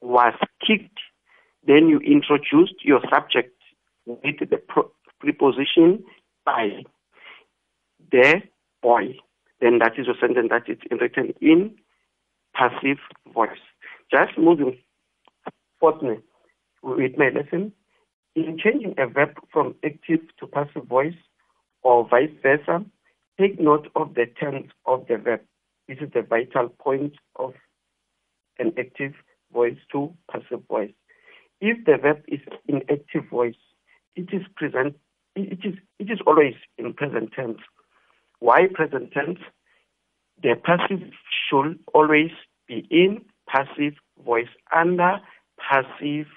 was 0.02 0.34
kicked. 0.66 1.00
Then 1.66 1.88
you 1.90 2.00
introduced 2.00 2.84
your 2.84 3.02
subject 3.10 3.56
with 4.06 4.40
the 4.40 4.58
pro- 4.58 4.92
preposition 5.20 6.04
by 6.46 6.84
the 8.12 8.42
boy. 8.82 9.16
Then 9.62 9.80
that 9.80 9.94
is 9.98 10.08
a 10.08 10.18
sentence 10.20 10.50
that 10.52 10.70
is 10.70 10.78
written 10.92 11.34
in 11.42 11.76
passive 12.54 12.98
voice. 13.34 13.50
Just 14.12 14.38
moving 14.38 14.78
forward 15.80 16.22
with 16.82 17.18
my 17.18 17.30
lesson, 17.30 17.74
in 18.36 18.58
changing 18.58 18.96
a 18.98 19.08
verb 19.08 19.32
from 19.52 19.76
active 19.84 20.22
to 20.40 20.48
passive 20.48 20.86
voice 20.88 21.16
or 21.84 22.08
vice 22.08 22.32
versa, 22.42 22.86
take 23.40 23.60
note 23.60 23.88
of 23.96 24.14
the 24.16 24.26
tense 24.40 24.72
of 24.86 25.06
the 25.08 25.18
verb. 25.18 25.42
This 25.88 25.98
is 26.02 26.10
the 26.14 26.22
vital 26.22 26.70
point 26.70 27.14
of 27.36 27.54
an 28.60 28.74
active 28.78 29.14
voice 29.52 29.78
to 29.92 30.14
passive 30.32 30.62
voice. 30.70 30.92
If 31.62 31.86
the 31.86 31.98
verb 32.02 32.24
is 32.28 32.40
in 32.68 32.82
active 32.90 33.30
voice, 33.30 33.56
it 34.16 34.30
is 34.34 34.44
present 34.56 34.96
always 36.40 36.56
in 36.78 36.94
present 36.94 37.32
tense. 37.34 37.58
Why 38.40 38.68
present 38.74 39.12
tense? 39.12 39.40
The 40.42 40.56
passive 40.64 41.12
should 41.50 41.80
always 41.94 42.32
be 42.68 42.88
in 42.90 43.26
passive 43.48 43.96
voice 44.24 44.48
under 44.74 45.20
passive 45.58 46.28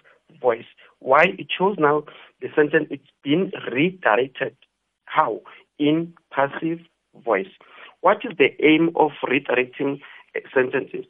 voice. 0.40 0.64
Why 0.98 1.26
it 1.38 1.46
shows 1.56 1.76
now 1.78 2.04
the 2.40 2.48
sentence 2.56 2.88
it's 2.90 3.12
been 3.22 3.52
redirected. 3.70 4.56
How? 5.04 5.40
In 5.78 6.14
passive 6.32 6.80
voice. 7.24 7.52
What 8.00 8.18
is 8.24 8.36
the 8.36 8.50
aim 8.64 8.90
of 8.96 9.12
redirecting 9.24 10.00
sentences? 10.52 11.04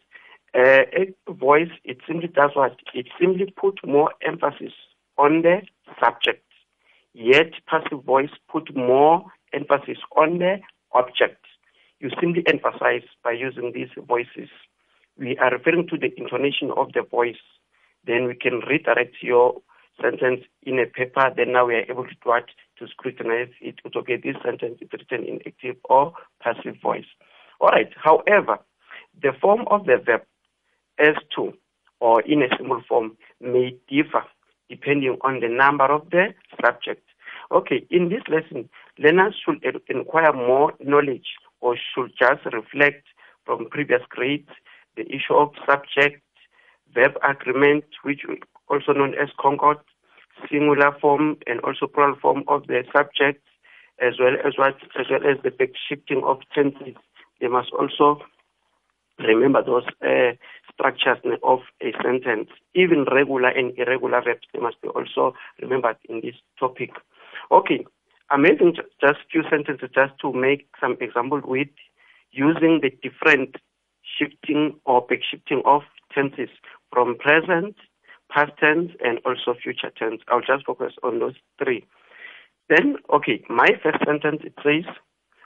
Uh, 0.55 0.83
voice, 1.31 1.71
it 1.85 1.99
simply 2.07 2.29
does 2.29 2.51
what? 2.53 2.77
It 2.93 3.07
simply 3.19 3.47
put 3.57 3.79
more 3.87 4.13
emphasis 4.23 4.75
on 5.17 5.41
the 5.41 5.63
subject 5.99 6.45
yet 7.15 7.53
passive 7.67 8.05
voice 8.05 8.31
put 8.51 8.75
more 8.75 9.25
emphasis 9.53 9.99
on 10.17 10.39
the 10.39 10.59
object. 10.93 11.45
You 12.01 12.11
simply 12.21 12.43
emphasize 12.47 13.03
by 13.23 13.33
using 13.33 13.73
these 13.75 13.91
voices. 14.09 14.49
We 15.19 15.37
are 15.39 15.53
referring 15.53 15.89
to 15.89 15.99
the 15.99 16.11
intonation 16.17 16.71
of 16.77 16.93
the 16.93 17.03
voice. 17.03 17.43
Then 18.05 18.27
we 18.27 18.35
can 18.35 18.61
redirect 18.69 19.17
your 19.23 19.61
sentence 20.01 20.41
in 20.63 20.79
a 20.79 20.87
paper. 20.87 21.31
Then 21.37 21.53
now 21.53 21.67
we 21.67 21.75
are 21.75 21.91
able 21.91 22.05
to 22.05 22.11
it 22.11 22.51
to 22.79 22.87
scrutinize 22.89 23.51
it. 23.61 23.77
Okay, 23.95 24.17
this 24.17 24.37
sentence 24.45 24.79
is 24.81 24.89
written 24.93 25.27
in 25.27 25.39
active 25.47 25.77
or 25.85 26.13
passive 26.41 26.77
voice. 26.83 27.05
All 27.61 27.69
right. 27.69 27.91
However, 28.03 28.59
the 29.21 29.33
form 29.41 29.65
of 29.71 29.85
the 29.85 29.99
verb 30.05 30.23
as 30.99 31.15
to 31.37 31.53
or 32.01 32.21
in 32.23 32.43
a 32.43 32.49
simple 32.57 32.83
form 32.89 33.17
may 33.41 33.77
differ 33.89 34.25
depending 34.73 35.19
on 35.21 35.41
the 35.41 35.49
number 35.49 35.85
of 35.85 36.09
the 36.11 36.25
subject. 36.65 37.05
Okay, 37.51 37.87
in 37.91 38.09
this 38.09 38.23
lesson, 38.29 38.69
learners 38.99 39.35
should 39.45 39.61
inquire 39.89 40.33
more 40.33 40.73
knowledge 40.81 41.29
or 41.61 41.77
should 41.77 42.11
just 42.19 42.43
reflect 42.47 43.05
from 43.45 43.69
previous 43.71 44.01
grades 44.09 44.49
the 44.97 45.05
issue 45.17 45.35
of 45.35 45.51
subject, 45.69 46.23
verb 46.95 47.13
agreement, 47.23 47.85
which 48.03 48.21
is 48.25 48.39
also 48.69 48.93
known 48.93 49.15
as 49.23 49.29
concord, 49.39 49.79
singular 50.51 50.97
form 51.01 51.37
and 51.47 51.61
also 51.61 51.87
plural 51.87 52.17
form 52.21 52.43
of 52.49 52.67
the 52.67 52.83
subject, 52.97 53.43
as 54.01 54.15
well 54.19 54.37
as 54.47 54.55
what 54.57 54.77
as 54.99 55.07
well 55.11 55.21
as 55.31 55.37
the 55.43 55.53
shifting 55.89 56.23
of 56.25 56.39
tenses. 56.55 56.97
They 57.41 57.49
must 57.49 57.71
also 57.79 58.23
remember 59.19 59.63
those 59.63 59.85
uh, 60.01 60.33
structures 60.83 61.39
of 61.43 61.61
a 61.81 61.93
sentence. 62.03 62.49
Even 62.75 63.05
regular 63.13 63.49
and 63.49 63.73
irregular 63.79 64.23
verbs, 64.23 64.47
they 64.53 64.61
must 64.61 64.81
be 64.83 64.89
also 64.89 65.35
remembered 65.61 65.97
in 66.09 66.21
this 66.21 66.35
topic. 66.59 66.91
Okay, 67.51 67.85
I'm 68.31 68.45
just 68.45 69.19
few 69.31 69.43
sentences 69.49 69.91
just 69.95 70.13
to 70.21 70.33
make 70.33 70.67
some 70.81 70.97
example 71.01 71.41
with 71.45 71.69
using 72.31 72.81
the 72.83 72.91
different 73.03 73.57
shifting 74.03 74.75
or 74.85 75.07
shifting 75.31 75.63
of 75.65 75.83
tenses 76.15 76.49
from 76.93 77.17
present, 77.19 77.77
past 78.31 78.53
tense, 78.59 78.91
and 79.05 79.19
also 79.25 79.55
future 79.61 79.93
tense. 79.97 80.23
I'll 80.29 80.41
just 80.41 80.65
focus 80.67 80.95
on 81.03 81.21
those 81.21 81.35
three. 81.63 81.85
Then, 82.69 82.97
okay, 83.13 83.45
my 83.49 83.69
first 83.83 83.99
sentence 84.07 84.43
it 84.45 84.55
says, 84.63 84.85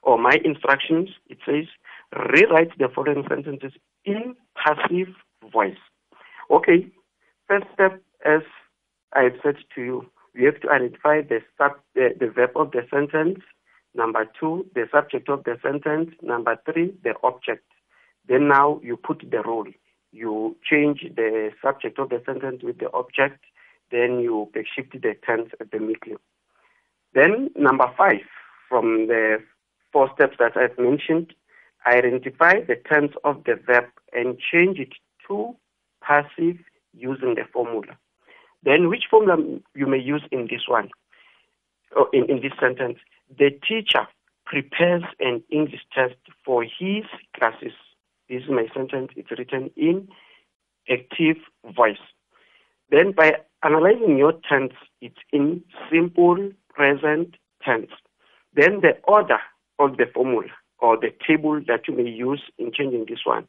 or 0.02 0.18
my 0.18 0.38
instructions, 0.44 1.10
it 1.28 1.38
says, 1.44 1.64
rewrite 2.32 2.78
the 2.78 2.88
following 2.94 3.24
sentences 3.28 3.72
in 4.04 4.36
passive 4.54 5.08
voice. 5.52 5.76
Okay, 6.50 6.86
first 7.48 7.66
step, 7.74 8.00
as 8.24 8.42
I've 9.12 9.38
said 9.42 9.56
to 9.74 9.80
you, 9.82 10.10
you 10.34 10.46
have 10.46 10.60
to 10.60 10.70
identify 10.70 11.22
the, 11.22 11.40
sub, 11.56 11.72
the, 11.94 12.14
the 12.18 12.28
verb 12.28 12.50
of 12.56 12.72
the 12.72 12.86
sentence. 12.90 13.40
Number 13.94 14.26
two, 14.38 14.66
the 14.74 14.86
subject 14.92 15.28
of 15.28 15.44
the 15.44 15.56
sentence. 15.62 16.10
Number 16.22 16.58
three, 16.70 16.94
the 17.02 17.14
object. 17.22 17.64
Then 18.28 18.48
now 18.48 18.80
you 18.82 18.96
put 18.96 19.24
the 19.30 19.42
role. 19.42 19.66
You 20.12 20.56
change 20.62 21.06
the 21.14 21.50
subject 21.62 21.98
of 21.98 22.10
the 22.10 22.22
sentence 22.26 22.62
with 22.62 22.78
the 22.78 22.92
object. 22.92 23.44
Then 23.90 24.20
you 24.20 24.50
shift 24.74 24.92
the 24.92 25.14
tense 25.26 25.50
at 25.60 25.70
the 25.70 25.78
middle. 25.78 26.20
Then 27.14 27.50
number 27.56 27.90
five, 27.96 28.26
from 28.68 29.06
the 29.06 29.38
four 29.92 30.10
steps 30.14 30.36
that 30.38 30.56
I've 30.56 30.78
mentioned, 30.78 31.32
identify 31.86 32.60
the 32.60 32.76
tense 32.76 33.12
of 33.24 33.44
the 33.44 33.54
verb 33.54 33.86
and 34.12 34.38
change 34.38 34.78
it 34.78 34.92
to 35.28 35.54
passive 36.02 36.58
using 36.94 37.34
the 37.34 37.44
formula. 37.52 37.96
Then 38.62 38.88
which 38.88 39.04
formula 39.10 39.36
you 39.74 39.86
may 39.86 39.98
use 39.98 40.22
in 40.32 40.48
this 40.50 40.62
one, 40.66 40.90
or 41.94 42.08
in, 42.12 42.28
in 42.30 42.40
this 42.40 42.52
sentence? 42.60 42.98
The 43.38 43.50
teacher 43.50 44.06
prepares 44.44 45.02
an 45.20 45.42
English 45.50 45.82
test 45.94 46.16
for 46.44 46.62
his 46.62 47.04
classes. 47.36 47.72
This 48.28 48.42
is 48.42 48.48
my 48.48 48.66
sentence. 48.74 49.10
It's 49.16 49.30
written 49.30 49.70
in 49.76 50.08
active 50.88 51.36
voice. 51.76 51.98
Then 52.90 53.12
by 53.12 53.32
analyzing 53.62 54.16
your 54.16 54.34
tense, 54.48 54.72
it's 55.00 55.18
in 55.32 55.62
simple 55.90 56.50
present 56.72 57.36
tense. 57.64 57.90
Then 58.54 58.80
the 58.80 58.96
order 59.04 59.38
of 59.78 59.96
the 59.96 60.06
formula 60.12 60.48
or 60.78 60.96
the 60.96 61.12
table 61.26 61.60
that 61.66 61.88
you 61.88 61.96
may 61.96 62.08
use 62.08 62.42
in 62.58 62.72
changing 62.72 63.06
this 63.08 63.20
one. 63.24 63.46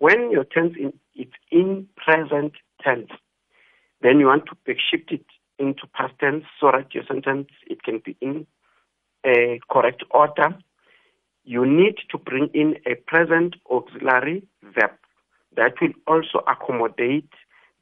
When 0.00 0.30
your 0.30 0.44
tense 0.44 0.74
in, 0.78 0.94
it's 1.14 1.36
in 1.50 1.86
present 1.96 2.54
tense, 2.82 3.10
then 4.00 4.18
you 4.18 4.26
want 4.26 4.46
to 4.46 4.74
shift 4.90 5.12
it 5.12 5.26
into 5.58 5.86
past 5.94 6.14
tense 6.18 6.44
so 6.58 6.70
that 6.72 6.94
your 6.94 7.04
sentence 7.06 7.48
it 7.68 7.82
can 7.82 8.00
be 8.04 8.16
in 8.22 8.46
a 9.26 9.60
correct 9.70 10.02
order. 10.10 10.56
You 11.44 11.66
need 11.66 11.96
to 12.10 12.16
bring 12.16 12.48
in 12.54 12.76
a 12.86 12.94
present 12.94 13.56
auxiliary 13.70 14.42
verb 14.62 14.92
that 15.56 15.74
will 15.82 15.92
also 16.06 16.38
accommodate 16.48 17.28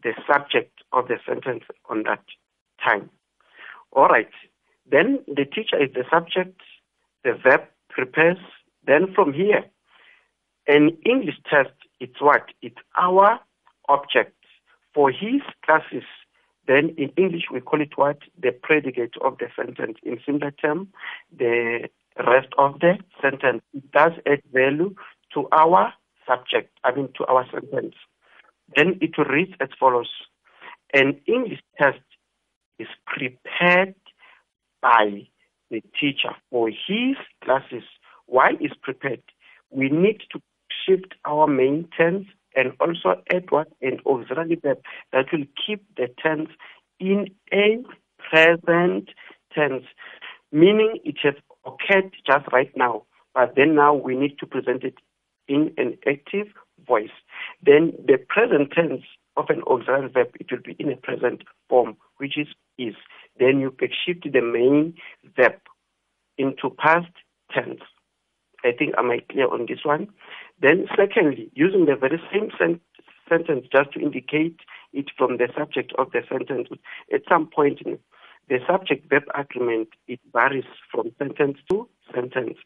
the 0.02 0.12
subject 0.26 0.82
of 0.92 1.06
the 1.06 1.18
sentence 1.24 1.62
on 1.88 2.02
that 2.02 2.24
time. 2.84 3.10
All 3.92 4.08
right. 4.08 4.30
Then 4.90 5.20
the 5.28 5.44
teacher 5.44 5.80
is 5.80 5.90
the 5.94 6.04
subject, 6.10 6.60
the 7.22 7.34
verb 7.34 7.60
prepares. 7.90 8.38
Then 8.84 9.12
from 9.14 9.32
here, 9.32 9.64
an 10.66 10.96
English 11.04 11.36
test, 11.48 11.74
it's 12.00 12.20
what? 12.20 12.46
It's 12.62 12.78
our 12.96 13.40
object. 13.88 14.34
For 14.94 15.10
his 15.10 15.42
classes, 15.64 16.04
then 16.66 16.94
in 16.96 17.10
English 17.16 17.44
we 17.52 17.60
call 17.60 17.80
it 17.80 17.96
what? 17.96 18.18
The 18.40 18.52
predicate 18.52 19.14
of 19.20 19.38
the 19.38 19.46
sentence. 19.54 19.98
In 20.02 20.18
simpler 20.24 20.50
term, 20.50 20.88
the 21.36 21.88
rest 22.18 22.48
of 22.58 22.80
the 22.80 22.98
sentence. 23.22 23.62
It 23.74 23.90
does 23.92 24.12
add 24.26 24.42
value 24.52 24.94
to 25.34 25.48
our 25.52 25.92
subject, 26.26 26.76
I 26.84 26.94
mean 26.94 27.08
to 27.16 27.26
our 27.26 27.46
sentence. 27.50 27.94
Then 28.76 28.98
it 29.00 29.12
reads 29.18 29.52
as 29.60 29.68
follows. 29.78 30.10
An 30.92 31.20
English 31.26 31.60
test 31.80 32.00
is 32.78 32.88
prepared 33.06 33.94
by 34.80 35.28
the 35.70 35.82
teacher 36.00 36.34
for 36.50 36.68
his 36.68 37.16
classes. 37.44 37.82
Why 38.26 38.52
is 38.60 38.72
prepared? 38.82 39.22
We 39.70 39.88
need 39.88 40.22
to 40.32 40.40
shift 40.88 41.14
our 41.24 41.46
main 41.46 41.88
tense 41.96 42.26
and 42.56 42.72
also 42.80 43.20
add 43.32 43.50
what 43.50 43.68
an 43.82 43.98
auxiliary 44.06 44.56
verb 44.56 44.78
that 45.12 45.26
will 45.32 45.44
keep 45.66 45.84
the 45.96 46.08
tense 46.22 46.48
in 46.98 47.28
a 47.52 47.78
present 48.18 49.10
tense, 49.54 49.84
meaning 50.50 50.98
it 51.04 51.16
has 51.22 51.34
occurred 51.64 52.12
just 52.26 52.50
right 52.52 52.72
now, 52.76 53.04
but 53.34 53.54
then 53.56 53.74
now 53.74 53.94
we 53.94 54.16
need 54.16 54.38
to 54.38 54.46
present 54.46 54.82
it 54.82 54.94
in 55.46 55.72
an 55.76 55.96
active 56.06 56.48
voice. 56.86 57.10
Then 57.64 57.92
the 58.04 58.18
present 58.28 58.72
tense 58.72 59.02
of 59.36 59.46
an 59.48 59.62
auxiliary 59.66 60.08
verb, 60.08 60.28
it 60.40 60.50
will 60.50 60.62
be 60.64 60.76
in 60.78 60.90
a 60.90 60.96
present 60.96 61.42
form, 61.68 61.96
which 62.16 62.36
is 62.36 62.48
is. 62.76 62.94
Then 63.38 63.60
you 63.60 63.70
can 63.70 63.88
shift 64.04 64.24
the 64.24 64.40
main 64.40 64.94
verb 65.36 65.60
into 66.36 66.70
past 66.76 67.12
tense. 67.52 67.80
I 68.64 68.72
think 68.72 68.94
am 68.98 69.10
I 69.10 69.18
clear 69.30 69.48
on 69.48 69.66
this 69.68 69.84
one? 69.84 70.08
Then 70.60 70.86
secondly, 70.96 71.50
using 71.54 71.86
the 71.86 71.96
very 71.96 72.20
same 72.32 72.50
sen- 72.58 72.80
sentence 73.28 73.66
just 73.70 73.92
to 73.92 74.00
indicate 74.00 74.58
it 74.92 75.10
from 75.16 75.36
the 75.36 75.48
subject 75.56 75.92
of 75.98 76.10
the 76.12 76.22
sentence, 76.28 76.68
at 77.12 77.22
some 77.28 77.48
point 77.48 77.80
the 78.48 78.58
subject 78.66 79.08
verb 79.10 79.24
agreement 79.34 79.88
it 80.06 80.20
varies 80.32 80.64
from 80.90 81.10
sentence 81.18 81.58
to 81.70 81.88
sentence. 82.14 82.56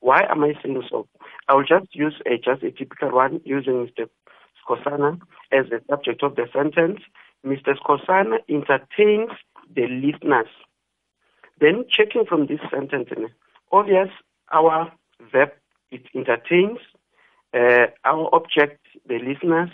Why 0.00 0.22
am 0.30 0.42
I 0.44 0.54
saying 0.62 0.82
so? 0.90 1.06
I 1.48 1.54
will 1.54 1.64
just 1.64 1.94
use 1.94 2.14
a 2.26 2.36
just 2.38 2.62
a 2.62 2.70
typical 2.70 3.10
one 3.12 3.40
using 3.44 3.86
Mr. 3.86 4.08
Skosana 4.62 5.20
as 5.52 5.66
the 5.70 5.80
subject 5.90 6.22
of 6.22 6.36
the 6.36 6.46
sentence. 6.52 7.00
Mr. 7.44 7.74
Skosana 7.78 8.38
entertains 8.48 9.30
the 9.74 9.86
listeners. 9.86 10.48
Then 11.60 11.84
checking 11.90 12.24
from 12.24 12.46
this 12.46 12.60
sentence, 12.70 13.08
obvious 13.72 14.08
our 14.52 14.90
verb 15.32 15.50
it 15.90 16.02
entertains, 16.14 16.78
uh, 17.54 17.86
our 18.04 18.28
object 18.34 18.80
the 19.08 19.18
listeners, 19.18 19.70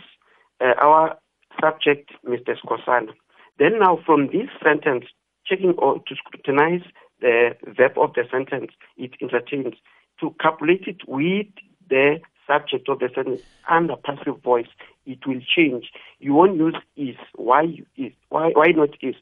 uh, 0.61 0.75
our 0.81 1.17
subject 1.61 2.11
Mr. 2.25 2.57
Skosana. 2.65 3.13
Then 3.59 3.79
now 3.81 3.99
from 4.05 4.27
this 4.27 4.49
sentence, 4.63 5.07
checking 5.47 5.75
or 5.79 5.99
to 5.99 6.15
scrutinize 6.17 6.83
the 7.21 7.57
verb 7.65 7.93
of 7.97 8.15
the 8.15 8.25
sentence, 8.31 8.73
it 8.97 9.13
entertains 9.21 9.75
to 10.21 10.35
calculate 10.41 10.85
it 10.87 11.03
with 11.07 11.47
the 11.89 12.21
subject 12.47 12.89
of 12.89 12.99
the 12.99 13.09
sentence 13.15 13.41
under 13.69 13.97
passive 13.97 14.43
voice, 14.43 14.67
it 15.07 15.27
will 15.27 15.41
change. 15.41 15.91
You 16.19 16.35
won't 16.35 16.57
use 16.57 16.77
is. 16.97 17.17
Why 17.35 17.65
is? 17.97 18.13
Why 18.29 18.51
why 18.51 18.67
not 18.75 18.91
is? 19.01 19.15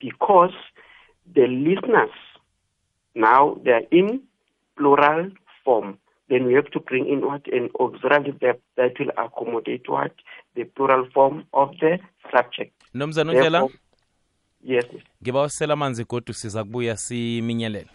Because 0.00 0.54
the 1.34 1.46
listeners 1.46 2.10
now 3.14 3.58
they're 3.64 3.86
in 3.90 4.22
plural 4.76 5.30
form. 5.64 5.94
Then 6.28 6.46
we 6.46 6.54
have 6.54 6.70
to 6.70 6.80
bring 6.80 7.06
in 7.08 7.24
what 7.24 7.48
an 7.52 7.70
auxiliary 7.80 8.32
verb 8.40 8.56
that 8.76 8.98
will 9.00 9.10
accommodate 9.16 9.88
what 9.88 10.12
the 10.54 10.64
plural 10.64 11.06
form 11.14 11.44
of 11.52 11.70
the 11.80 11.98
subject. 12.30 12.72
nomzana 12.94 13.32
undlela 13.32 13.68
Yes. 14.64 14.84
Mr. 14.84 15.00
ngiba 15.22 15.42
usela 15.42 15.72
amanzi 15.74 16.04
godu 16.04 16.32
siza 16.34 16.64
kubuya 16.64 16.96
siminyelela 16.96 17.88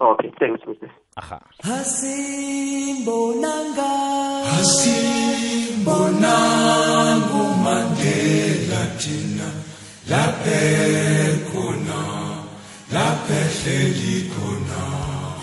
Okay. 0.00 0.30
Thanks, 0.38 0.62
Mr. 0.66 0.90
aha 1.16 1.40
asimbonanga 1.62 3.90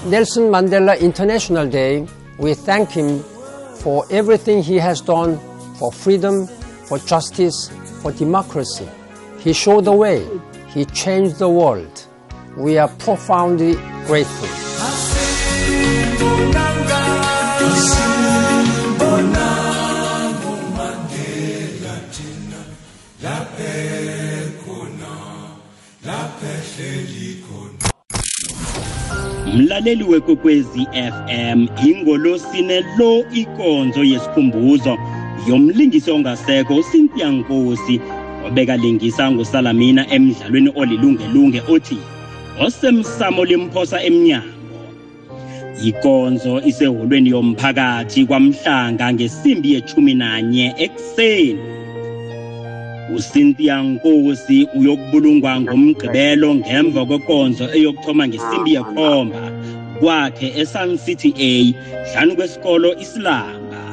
Nelson 0.09 0.43
Mandela 0.43 0.97
International 0.99 1.67
Day, 1.67 2.07
we 2.37 2.53
thank 2.53 2.89
him 2.91 3.19
for 3.81 4.05
everything 4.09 4.63
he 4.63 4.77
has 4.77 5.01
done 5.01 5.37
for 5.75 5.91
freedom, 5.91 6.47
for 6.87 6.97
justice, 6.99 7.69
for 8.01 8.13
democracy. 8.13 8.87
He 9.39 9.51
showed 9.51 9.83
the 9.83 9.91
way. 9.91 10.25
He 10.69 10.85
changed 10.85 11.39
the 11.39 11.49
world. 11.49 12.05
We 12.55 12.77
are 12.77 12.87
profoundly 12.87 13.73
grateful. 14.05 14.47
Mlaleli 29.77 30.03
wekwekwezi 30.03 30.87
fm 30.91 31.67
ingolosine 31.87 32.83
lo 32.97 33.25
ikonzo 33.33 34.03
yesikhumbuzo 34.03 34.97
yomlingisi 35.47 36.11
ongasekho 36.11 36.75
ucynthia 36.75 37.31
nkosi 37.31 37.99
obekalingisa 38.47 39.31
ngusalamina 39.31 40.11
emdlalweni 40.11 40.71
olilungelunge 40.75 41.61
othi 41.69 41.97
osemsamo 42.59 43.45
limphosa 43.45 44.03
emnyango. 44.03 44.47
Ikonzo 45.83 46.61
iseholweni 46.61 47.29
yomphakathi 47.29 48.25
kwamhlanga 48.25 49.13
ngesimbi 49.13 49.73
yechumi 49.73 50.13
nanye 50.13 50.73
ekuseni. 50.77 51.76
uCynthia 53.15 53.83
Nkosi 53.83 54.67
uyokubulungwa 54.75 55.61
ngomgqibelo 55.61 56.55
ngemva 56.55 57.05
kwekonzo 57.05 57.65
eyokuthoma 57.75 58.27
ngesimbi 58.27 58.73
yekhomba. 58.73 59.51
Kwakhe 59.99 60.47
eSun 60.61 60.97
City 60.97 61.33
A 61.39 61.73
hlanu 62.11 62.35
kwesikolo 62.35 62.95
isilanga. 62.99 63.83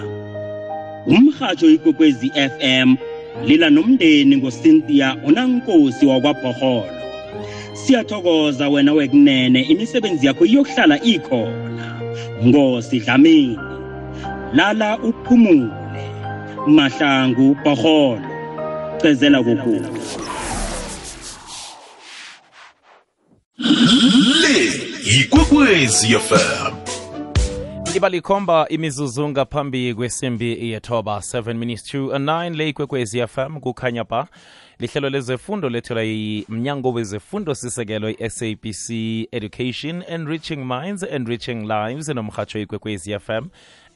Umhajo 1.07 1.71
ikwekwezi 1.71 2.31
FM 2.31 2.97
lila 3.47 3.71
nomndeni 3.71 4.37
ngoCynthia 4.37 5.17
unankosi 5.27 6.07
wakwabhoholo. 6.07 6.95
Siyathokoza 7.73 8.69
wena 8.69 8.93
wekunene 8.93 9.63
imisebenzi 9.63 10.27
yakho 10.27 10.45
iyokuhlala 10.45 11.03
ikhona. 11.03 12.01
Ngosi 12.47 13.01
dlamini 13.01 13.59
lala 14.53 14.99
uphumule. 14.99 15.71
Mahlangu 16.67 17.57
baholo 17.65 18.34
cezela 19.05 19.43
kukhulu 19.43 19.89
le 24.43 24.57
yikwekwezi 25.05 26.19
fm 26.19 26.75
liba 27.95 28.09
likhomba 28.09 28.69
imizuzu 28.69 29.29
ngaphambi 29.29 29.95
kwesimbi 29.95 30.71
yethoba 30.71 31.17
7 31.17 31.55
minutes 31.55 31.85
to 31.85 31.99
9 31.99 32.57
le 32.57 32.69
ikwekwezi 32.69 33.27
fm 33.27 33.61
kukhanya 33.61 34.05
ba 34.05 34.29
lihlelo 34.79 35.11
lezefundo 35.11 35.69
lethelwa 35.69 36.03
yimnyango 36.03 36.93
wezefundo 36.93 37.55
sisekelo 37.55 38.11
i-sabc 38.11 38.91
education 39.33 40.03
enriching 40.09 40.57
minds 40.57 41.03
enriching 41.03 41.67
lives 41.67 42.09
nomhatsho 42.09 42.61
ikwekwezi 42.61 43.19
fm 43.19 43.45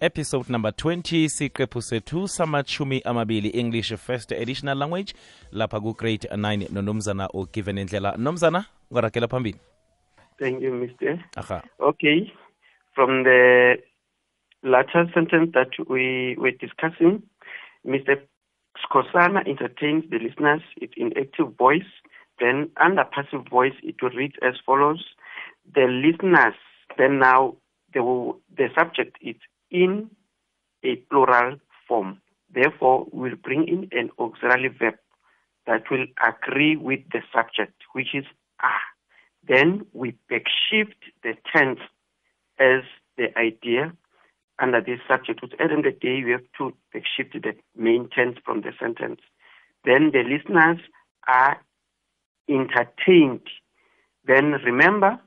episode 0.00 0.52
number 0.52 0.70
20 0.72 1.28
siqephu 1.28 1.82
sethu 1.82 2.28
samachumi 2.28 3.02
amabili 3.04 3.48
english 3.48 3.94
first 3.96 4.32
additional 4.32 4.78
language 4.78 5.14
lapha 5.52 5.80
ku-grade 5.80 6.28
9 6.28 6.68
nonomzana 6.72 7.28
ugiven 7.34 7.78
indlela 7.78 8.16
nomzana 8.16 8.64
ngaragela 8.92 9.28
phambili 9.28 9.58
Thank 10.38 10.62
you, 10.62 10.72
Mr. 10.72 11.18
aha 11.36 11.62
Okay. 11.80 12.32
From 12.94 13.24
the 13.24 13.76
latter 14.62 15.10
sentence 15.14 15.50
that 15.52 15.70
we 15.88 16.36
were 16.38 16.52
discussing, 16.52 17.22
Mr. 17.86 18.22
Skosana 18.82 19.46
entertains 19.46 20.04
the 20.10 20.18
listeners 20.18 20.62
it 20.76 20.90
in 20.96 21.12
active 21.18 21.56
voice. 21.58 21.90
Then 22.40 22.70
under 22.80 23.04
passive 23.04 23.48
voice, 23.50 23.74
it 23.82 23.96
will 24.00 24.10
read 24.10 24.32
as 24.42 24.54
follows. 24.64 25.04
The 25.74 25.86
listeners, 25.86 26.54
then 26.96 27.18
now 27.18 27.56
the, 27.94 28.32
the 28.56 28.68
subject 28.78 29.16
is 29.20 29.36
in 29.70 30.10
a 30.84 30.96
plural 31.10 31.56
form. 31.86 32.20
Therefore, 32.52 33.06
we'll 33.12 33.36
bring 33.36 33.68
in 33.68 33.88
an 33.92 34.10
auxiliary 34.18 34.68
verb 34.68 34.94
that 35.66 35.90
will 35.90 36.06
agree 36.26 36.76
with 36.76 37.00
the 37.12 37.20
subject, 37.32 37.82
which 37.92 38.14
is 38.14 38.24
are. 38.60 38.88
Then 39.46 39.86
we 39.92 40.14
backshift 40.30 40.96
the 41.22 41.34
tense 41.54 41.80
as 42.58 42.82
the 43.16 43.36
idea 43.38 43.92
under 44.58 44.80
this 44.80 45.00
subject. 45.06 45.42
At 45.42 45.50
the 45.50 45.62
end 45.62 45.72
of 45.72 45.84
the 45.84 45.90
day, 45.92 46.24
we 46.24 46.32
have 46.32 46.44
to 46.58 46.74
backshift 46.94 47.32
the 47.42 47.54
main 47.76 48.08
tense 48.08 48.38
from 48.44 48.62
the 48.62 48.72
sentence. 48.80 49.20
Then 49.84 50.10
the 50.12 50.22
listeners 50.22 50.78
are 51.28 51.60
entertained. 52.48 53.48
Then 54.26 54.52
remember 54.64 55.20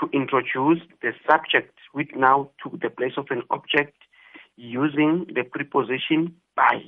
to 0.00 0.08
introduce 0.12 0.80
the 1.02 1.12
subject 1.28 1.78
which 1.92 2.10
now 2.16 2.50
took 2.62 2.80
the 2.80 2.90
place 2.90 3.14
of 3.16 3.26
an 3.30 3.42
object 3.50 3.96
using 4.56 5.26
the 5.34 5.42
preposition 5.44 6.34
by. 6.56 6.82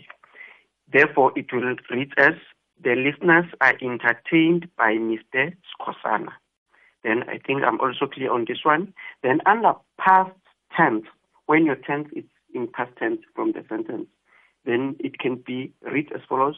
Therefore, 0.92 1.32
it 1.36 1.46
will 1.52 1.74
read 1.90 2.12
as 2.16 2.34
the 2.82 2.94
listeners 2.94 3.46
are 3.60 3.74
entertained 3.80 4.68
by 4.76 4.92
Mr. 4.92 5.54
Skosana. 5.72 6.32
Then 7.02 7.22
I 7.28 7.38
think 7.38 7.62
I'm 7.62 7.80
also 7.80 8.06
clear 8.06 8.32
on 8.32 8.44
this 8.48 8.58
one. 8.64 8.92
Then 9.22 9.40
under 9.46 9.74
past 9.98 10.32
tense, 10.76 11.04
when 11.46 11.64
your 11.64 11.76
tense 11.76 12.08
is 12.14 12.24
in 12.52 12.68
past 12.68 12.90
tense 12.98 13.20
from 13.34 13.52
the 13.52 13.64
sentence, 13.68 14.06
then 14.64 14.96
it 14.98 15.18
can 15.18 15.36
be 15.36 15.72
read 15.82 16.10
as 16.12 16.20
follows. 16.28 16.56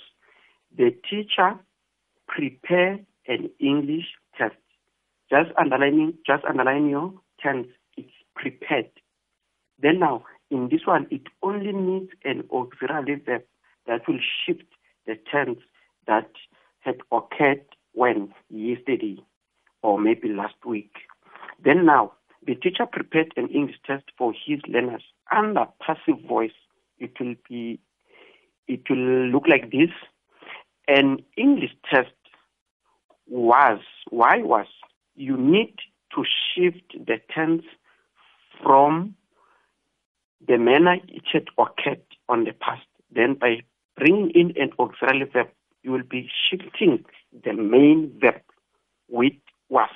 The 0.77 0.95
teacher 1.09 1.59
prepare 2.27 2.99
an 3.27 3.51
English 3.61 4.07
test. 4.37 4.57
Just 5.31 5.51
underlining, 5.59 6.15
just 6.27 6.45
underline 6.45 6.89
your 6.89 7.13
tense. 7.41 7.69
It's 7.97 8.13
prepared. 8.35 8.91
Then 9.81 9.99
now, 10.01 10.25
in 10.51 10.69
this 10.71 10.87
one, 10.87 11.07
it 11.11 11.23
only 11.43 11.73
needs 11.73 12.11
an 12.25 12.45
auxiliary 12.53 13.21
verb 13.25 13.43
that 13.87 14.09
will 14.09 14.21
shift 14.45 14.65
the 15.07 15.17
tense 15.31 15.59
that 16.07 16.31
had 16.81 16.97
occurred 17.13 17.65
when 17.93 18.33
yesterday 18.49 19.19
or 19.83 20.01
maybe 20.01 20.29
last 20.29 20.55
week. 20.65 20.93
Then 21.63 21.85
now, 21.85 22.13
the 22.47 22.55
teacher 22.55 22.87
prepared 22.91 23.33
an 23.37 23.49
English 23.49 23.77
test 23.87 24.05
for 24.17 24.33
his 24.33 24.61
learners 24.69 25.03
under 25.35 25.67
passive 25.85 26.23
voice. 26.27 26.53
It 26.99 27.13
will 27.21 27.35
be, 27.49 27.81
it 28.67 28.83
will 28.89 29.29
look 29.29 29.45
like 29.49 29.71
this. 29.71 29.91
An 30.87 31.19
English 31.37 31.73
test 31.93 32.15
was, 33.27 33.81
why 34.11 34.39
was? 34.39 34.67
You 35.19 35.37
need 35.37 35.75
to 36.15 36.25
shift 36.25 36.93
the 36.93 37.17
tense 37.35 37.65
from 38.63 39.17
the 40.47 40.57
manner 40.59 40.99
it 41.09 41.25
had 41.33 41.49
occurred 41.59 42.03
on 42.29 42.45
the 42.45 42.53
past. 42.53 42.87
Then 43.11 43.35
by 43.35 43.63
bringing 43.97 44.31
in 44.31 44.53
an 44.57 44.71
auxiliary 44.79 45.29
verb, 45.29 45.49
you 45.83 45.91
will 45.91 46.05
be 46.09 46.31
shifting 46.49 47.05
the 47.45 47.53
main 47.53 48.17
verb 48.21 48.43
with 49.09 49.33
was 49.69 49.91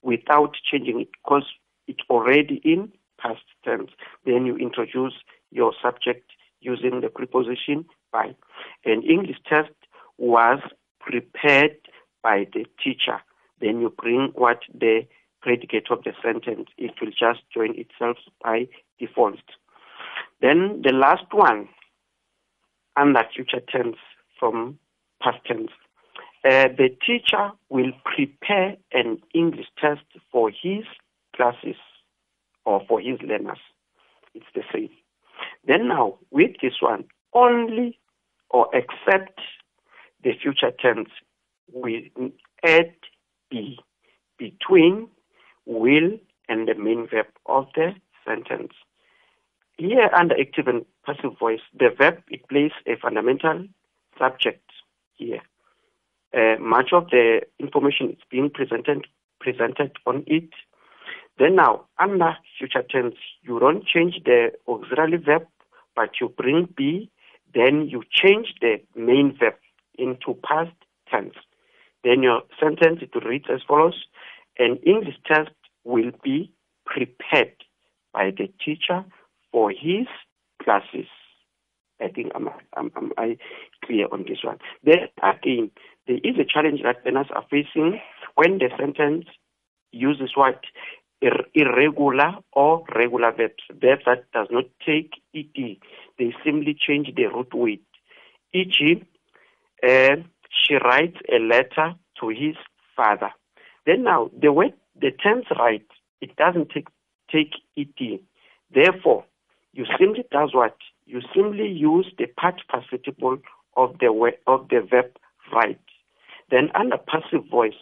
without 0.00 0.56
changing 0.70 1.02
it 1.02 1.08
because 1.22 1.44
it's 1.86 2.00
already 2.08 2.62
in 2.64 2.92
past 3.18 3.44
tense. 3.66 3.90
Then 4.24 4.46
you 4.46 4.56
introduce 4.56 5.12
your 5.50 5.74
subject 5.82 6.30
using 6.62 7.02
the 7.02 7.10
preposition 7.10 7.84
by. 8.10 8.34
An 8.86 9.02
English 9.02 9.36
test 9.46 9.74
was 10.16 10.60
prepared 10.98 11.76
by 12.22 12.46
the 12.54 12.64
teacher. 12.82 13.20
Then 13.62 13.80
you 13.80 13.90
bring 13.90 14.32
what 14.34 14.60
the 14.74 15.06
predicate 15.40 15.90
of 15.90 16.02
the 16.04 16.12
sentence. 16.22 16.68
It 16.76 16.92
will 17.00 17.10
just 17.10 17.40
join 17.54 17.78
itself 17.78 18.18
by 18.42 18.68
default. 18.98 19.40
Then 20.40 20.82
the 20.82 20.92
last 20.92 21.26
one 21.32 21.68
under 22.96 23.22
future 23.34 23.60
tense 23.60 23.96
from 24.38 24.78
past 25.22 25.38
tense. 25.46 25.70
Uh, 26.44 26.68
the 26.76 26.88
teacher 27.06 27.52
will 27.68 27.92
prepare 28.04 28.76
an 28.92 29.18
English 29.32 29.68
test 29.80 30.02
for 30.32 30.50
his 30.50 30.84
classes 31.36 31.76
or 32.64 32.82
for 32.88 33.00
his 33.00 33.20
learners. 33.22 33.60
It's 34.34 34.46
the 34.54 34.62
same. 34.72 34.90
Then 35.66 35.86
now, 35.86 36.18
with 36.32 36.50
this 36.60 36.74
one, 36.80 37.04
only 37.32 37.98
or 38.50 38.68
except 38.74 39.40
the 40.24 40.32
future 40.40 40.72
tense, 40.80 41.08
we 41.72 42.10
add 42.64 42.92
be 43.52 43.78
between 44.38 45.08
will 45.66 46.18
and 46.48 46.66
the 46.66 46.74
main 46.74 47.06
verb 47.08 47.26
of 47.46 47.66
the 47.76 47.94
sentence. 48.26 48.72
Here, 49.78 50.10
under 50.18 50.34
active 50.38 50.66
and 50.66 50.84
passive 51.04 51.38
voice, 51.38 51.60
the 51.78 51.90
verb 51.96 52.22
it 52.28 52.48
plays 52.48 52.72
a 52.86 52.96
fundamental 52.96 53.66
subject 54.18 54.68
here. 55.14 55.40
Uh, 56.34 56.56
much 56.60 56.90
of 56.92 57.10
the 57.10 57.42
information 57.58 58.10
is 58.10 58.18
being 58.30 58.50
presented 58.50 59.06
presented 59.40 59.92
on 60.06 60.24
it. 60.26 60.50
Then 61.38 61.56
now, 61.56 61.86
under 61.98 62.36
future 62.58 62.84
tense, 62.88 63.16
you 63.42 63.58
don't 63.58 63.84
change 63.84 64.20
the 64.24 64.52
auxiliary 64.68 65.18
verb, 65.18 65.46
but 65.96 66.10
you 66.20 66.28
bring 66.28 66.68
be. 66.76 67.10
Then 67.54 67.88
you 67.88 68.02
change 68.10 68.54
the 68.60 68.80
main 68.94 69.36
verb 69.38 69.54
into 69.98 70.38
past 70.48 70.76
tense. 71.10 71.34
Then 72.04 72.22
your 72.22 72.42
sentence 72.60 73.00
it 73.02 73.24
reads 73.24 73.46
as 73.52 73.60
follows: 73.66 74.04
An 74.58 74.78
English 74.86 75.16
test 75.26 75.50
will 75.84 76.12
be 76.22 76.52
prepared 76.86 77.54
by 78.12 78.30
the 78.30 78.48
teacher 78.64 79.04
for 79.50 79.70
his 79.70 80.06
classes. 80.62 81.06
I 82.00 82.08
think 82.08 82.32
I'm, 82.34 82.48
I'm, 82.76 82.90
I'm 82.96 83.12
I 83.16 83.36
clear 83.84 84.06
on 84.10 84.24
this 84.28 84.38
one. 84.42 84.58
Then 84.82 85.08
again, 85.22 85.70
there 86.06 86.16
is 86.16 86.36
a 86.38 86.44
challenge 86.44 86.80
that 86.82 87.04
learners 87.04 87.28
are 87.34 87.44
facing 87.50 88.00
when 88.34 88.58
the 88.58 88.70
sentence 88.78 89.26
uses 89.92 90.30
what 90.36 90.60
Ir- 91.22 91.46
irregular 91.54 92.34
or 92.52 92.84
regular 92.96 93.30
verbs, 93.30 93.62
verbs 93.70 94.02
that 94.06 94.24
does 94.32 94.48
not 94.50 94.64
take 94.84 95.12
ed. 95.34 95.76
They 96.18 96.34
simply 96.44 96.74
change 96.74 97.14
the 97.14 97.26
root 97.26 97.54
weight. 97.54 97.84
E.g., 98.52 99.04
uh, 99.88 100.16
she 100.52 100.74
writes 100.74 101.16
a 101.32 101.38
letter 101.38 101.94
to 102.20 102.28
his 102.28 102.56
father. 102.96 103.30
Then 103.86 104.04
now 104.04 104.30
the 104.40 104.52
word 104.52 104.74
the 105.00 105.10
tense 105.10 105.46
right 105.58 105.86
it 106.20 106.36
doesn't 106.36 106.70
take 106.70 106.88
take 107.30 107.54
ed. 107.76 108.20
Therefore, 108.74 109.24
you 109.72 109.84
simply 109.98 110.24
does 110.30 110.54
what 110.54 110.76
you 111.06 111.20
simply 111.34 111.68
use 111.68 112.12
the 112.18 112.26
past 112.38 112.62
participle 112.68 113.38
of 113.76 113.96
the 114.00 114.12
word, 114.12 114.34
of 114.46 114.68
the 114.68 114.86
verb 114.88 115.16
write. 115.52 115.80
Then 116.50 116.70
under 116.74 116.98
passive 116.98 117.48
voice, 117.50 117.80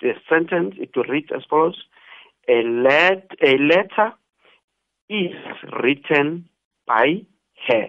the 0.00 0.12
sentence 0.28 0.74
it 0.78 0.90
will 0.94 1.04
read 1.04 1.30
as 1.34 1.42
follows: 1.48 1.82
A 2.48 2.62
let 2.62 3.30
a 3.42 3.56
letter 3.58 4.12
is 5.08 5.34
written 5.82 6.48
by 6.86 7.22
her 7.68 7.88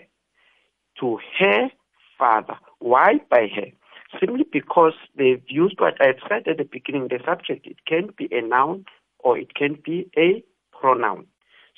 to 1.00 1.20
her 1.40 1.70
father. 2.18 2.58
Why 2.80 3.20
by 3.30 3.48
her? 3.56 3.72
Simply 4.20 4.46
because 4.52 4.94
they've 5.18 5.44
used 5.48 5.80
what 5.80 5.96
I've 6.02 6.22
said 6.28 6.48
at 6.48 6.58
the 6.58 6.68
beginning, 6.70 7.08
the 7.10 7.20
subject, 7.26 7.66
it 7.66 7.78
can 7.88 8.10
be 8.18 8.28
a 8.32 8.42
noun 8.42 8.86
or 9.20 9.38
it 9.38 9.56
can 9.56 9.78
be 9.84 10.10
a 10.18 10.44
pronoun. 10.72 11.28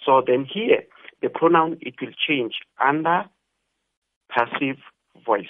So 0.06 0.21
then 0.26 0.45
here, 0.52 0.84
the 1.21 1.30
pronoun, 1.30 1.78
it 1.82 1.95
will 2.02 2.13
change 2.28 2.54
under 2.84 3.26
passive 4.30 4.78
voice. 5.26 5.45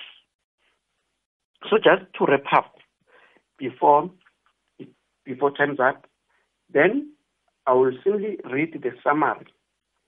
So 1.70 1.78
just 1.78 2.14
to 2.18 2.26
wrap 2.26 2.46
up, 2.56 2.76
before, 3.58 4.12
before 5.24 5.52
time's 5.52 5.80
up, 5.80 6.06
then 6.72 7.12
I 7.66 7.74
will 7.74 7.94
simply 8.04 8.38
read 8.52 8.74
the 8.82 8.92
summary 9.04 9.48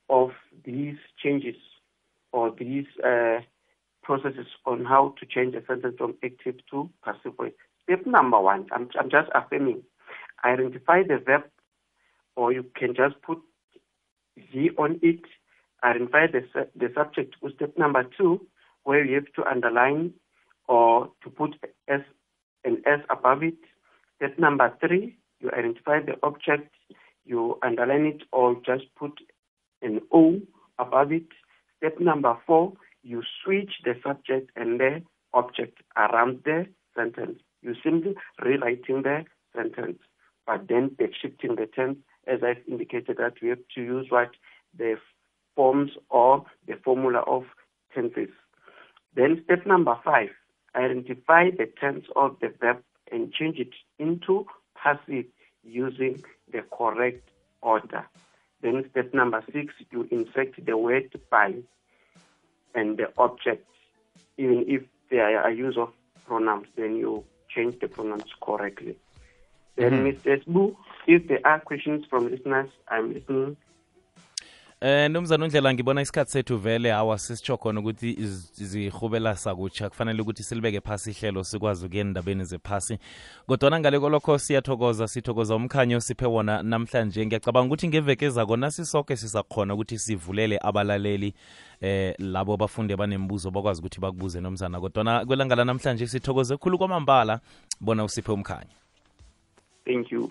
of 0.09 0.31
these 0.63 0.97
changes 1.21 1.55
or 2.31 2.53
these 2.57 2.85
uh, 3.03 3.39
processes 4.07 4.47
on 4.65 4.85
how 4.85 5.13
to 5.19 5.25
change 5.25 5.53
a 5.53 5.63
sentence 5.67 5.95
from 5.97 6.15
active 6.23 6.55
to 6.71 6.89
passive 7.03 7.35
voice. 7.35 7.51
Step 7.83 8.05
number 8.05 8.39
one, 8.39 8.65
I'm, 8.71 8.87
I'm 8.97 9.09
just 9.09 9.29
affirming, 9.35 9.83
identify 10.45 11.03
the 11.03 11.17
verb, 11.23 11.43
or 12.37 12.53
you 12.53 12.63
can 12.73 12.95
just 12.95 13.21
put 13.21 13.39
the 14.53 14.69
on 14.77 14.99
it, 15.03 15.19
identify 15.83 16.25
the, 16.27 16.41
the 16.73 16.89
subject. 16.95 17.35
Step 17.55 17.77
number 17.77 18.05
two, 18.17 18.47
where 18.83 19.03
you 19.03 19.15
have 19.15 19.33
to 19.35 19.43
underline 19.43 20.13
or 20.69 21.11
to 21.23 21.29
put 21.29 21.55
S, 21.89 22.01
an 22.63 22.81
S 22.85 22.99
above 23.09 23.43
it. 23.43 23.59
Step 24.15 24.39
number 24.39 24.73
three, 24.79 25.17
you 25.41 25.51
identify 25.51 25.99
the 25.99 26.13
object, 26.23 26.73
you 27.25 27.59
underline 27.61 28.05
it 28.05 28.23
or 28.31 28.55
just 28.65 28.85
put 28.97 29.19
an 29.81 29.99
O 30.13 30.39
above 30.79 31.11
it. 31.11 31.27
Step 31.77 31.99
number 31.99 32.37
four, 32.47 32.73
you 33.07 33.23
switch 33.43 33.71
the 33.85 33.95
subject 34.05 34.51
and 34.57 34.79
the 34.79 35.01
object 35.33 35.79
around 35.95 36.41
the 36.43 36.67
sentence. 36.95 37.39
You 37.61 37.73
simply 37.81 38.15
rewriting 38.43 39.03
the 39.03 39.23
sentence, 39.55 39.99
but 40.45 40.67
then 40.67 40.89
back 40.89 41.11
shifting 41.19 41.55
the 41.55 41.67
tense, 41.73 41.97
as 42.27 42.39
I've 42.43 42.61
indicated 42.67 43.17
that 43.17 43.35
we 43.41 43.49
have 43.49 43.59
to 43.75 43.81
use 43.81 44.07
what 44.09 44.31
the 44.77 44.97
forms 45.55 45.91
or 46.09 46.45
the 46.67 46.75
formula 46.83 47.19
of 47.19 47.43
tenses. 47.95 48.29
Then 49.15 49.41
step 49.45 49.65
number 49.65 49.97
five, 50.03 50.29
identify 50.75 51.49
the 51.51 51.69
tense 51.79 52.05
of 52.15 52.35
the 52.41 52.53
verb 52.59 52.83
and 53.11 53.31
change 53.31 53.57
it 53.57 53.73
into 53.97 54.45
passive 54.75 55.25
using 55.63 56.21
the 56.51 56.61
correct 56.77 57.29
order. 57.61 58.05
Then 58.61 58.83
step 58.91 59.13
number 59.13 59.43
six, 59.53 59.73
you 59.91 60.07
insert 60.11 60.53
the 60.63 60.77
word 60.77 61.09
by 61.31 61.53
and 62.77 62.97
the 62.97 63.11
object. 63.17 63.67
Even 64.37 64.63
if 64.67 64.83
there 65.09 65.41
are 65.41 65.51
use 65.51 65.77
of 65.77 65.91
pronouns, 66.25 66.67
then 66.77 66.95
you 66.95 67.23
change 67.53 67.79
the 67.79 67.87
pronouns 67.87 68.31
correctly. 68.41 68.95
Then, 69.75 69.93
hmm. 69.93 70.07
Mr. 70.07 70.43
Sbu, 70.43 70.75
if 71.07 71.27
there 71.27 71.45
are 71.45 71.59
questions 71.59 72.05
from 72.09 72.29
listeners, 72.31 72.69
I'm 72.87 73.13
listening. 73.13 73.57
Eh 74.81 75.09
nomzana 75.09 75.45
undlela 75.45 75.73
ngibona 75.73 76.01
isikhathi 76.01 76.31
sethu 76.31 76.57
vele 76.57 76.93
awa 76.93 77.17
sisitsho 77.17 77.57
khona 77.57 77.79
ukuthi 77.79 78.15
zihubela 78.53 79.35
sakutsha. 79.35 79.89
Kufanele 79.89 80.21
ukuthi 80.21 80.43
silibeke 80.43 80.81
phasi 80.81 81.11
ihlelo 81.11 81.43
sikwazi 81.43 81.85
ukuya 81.85 82.01
endabeni 82.01 82.43
zephasi. 82.43 82.97
Kodwana 83.47 83.79
ngale 83.79 83.99
kolokho 83.99 84.37
siyathokoza 84.37 85.07
sithokoza 85.07 85.55
umkhanyo 85.55 85.99
siphe 85.99 86.25
wona 86.25 86.63
namhlanje. 86.63 87.25
Ngiyacabanga 87.25 87.67
ukuthi 87.67 87.87
ngeveke 87.87 88.25
ezako 88.25 88.69
sisoke 88.69 89.15
sisakhona 89.15 89.73
ukuthi 89.73 89.97
sivulele 89.97 90.59
abalaleli 90.61 91.33
eh 91.81 92.13
labo 92.19 92.55
bafunde 92.55 92.95
banembuzo 92.95 93.49
bakwazi 93.49 93.81
ukuthi 93.81 93.99
bakubuze 93.99 94.39
nomzana. 94.41 94.79
Kodwana 94.79 95.25
kwelanga 95.25 95.55
namhlanje 95.55 96.07
sithokoze 96.07 96.55
khulu 96.57 96.77
kwamambala. 96.77 97.39
Bona 97.81 98.03
usiphe 98.03 98.31
umkhanyo. 98.31 98.69
Thank 99.85 100.11
you. 100.11 100.29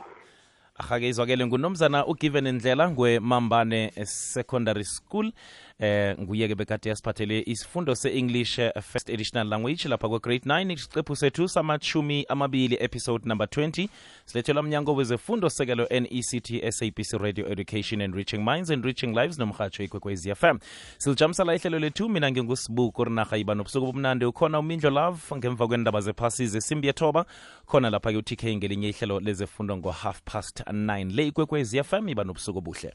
Ahake 0.79 1.09
izwakele 1.09 1.47
ngunomzana 1.47 2.07
ugiven 2.07 2.49
ndlela 2.53 2.91
ngwemambane 2.91 3.93
secondary 4.05 4.85
school 4.85 5.33
eh 5.81 6.17
nguye-ke 6.21 6.55
bekade 6.55 6.89
yasiphathele 6.89 7.43
isifundo 7.47 7.95
se-english 7.95 8.59
eh, 8.59 8.73
first 8.83 9.11
additional 9.11 9.49
language 9.49 9.89
lapha 9.89 10.09
kwe-grade 10.09 10.47
9 10.47 10.73
isiqephu 10.73 11.17
sethu 11.17 11.49
samachumi 11.49 12.25
amabili 12.29 12.77
episode 12.81 13.29
number 13.29 13.47
20 13.47 13.89
silethelwa 14.25 14.63
mnyango 14.63 14.95
wezefundo 14.95 15.51
sekelo 15.51 15.87
nect 15.91 16.71
sabc 16.71 17.13
radio 17.13 17.53
education 17.53 18.01
and 18.01 18.15
reaching 18.15 18.39
minds 18.39 18.71
and 18.71 18.85
reaching 18.85 19.07
lives 19.07 19.39
nomhatsho 19.39 19.83
ikwekwez 19.83 20.29
fm 20.35 20.59
silijamisala 20.99 21.55
ihlelo 21.55 21.79
lethu 21.79 22.09
mina 22.09 22.31
ngingusibuku 22.31 22.93
kurinarha 22.93 23.37
iba 23.37 23.55
nobusuku 23.55 23.87
bomnandi 23.87 24.25
ukhona 24.25 24.59
umindlo 24.59 24.91
love 24.91 25.37
ngemva 25.37 25.67
kwendaba 25.67 26.01
zephasi 26.01 26.47
zesimbi 26.47 26.87
yethoba 26.87 27.27
khona 27.67 27.91
lapha-ke 27.91 28.17
utk 28.17 28.45
ngelinye 28.45 28.89
ihlelo 28.89 29.21
lezefundo 29.21 29.77
ngo-half 29.77 30.21
past 30.25 30.61
9 30.61 31.15
le 31.15 31.27
ikwekwez 31.27 31.77
fm 31.83 32.09
iba 32.09 32.25
nobusuku 32.25 32.59
obuhle 32.59 32.93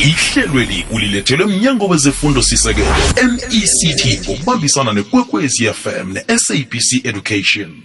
ihlelweli 0.00 0.86
ulilethelwe 0.90 1.46
mnyango 1.46 1.86
wezefundo 1.88 2.42
sisekelo 2.42 2.86
mect 2.86 4.24
ngokubambisana 4.24 4.92
nekwekwezi 4.92 5.68
fm 5.72 6.12
ne-sabc 6.12 7.04
education 7.04 7.82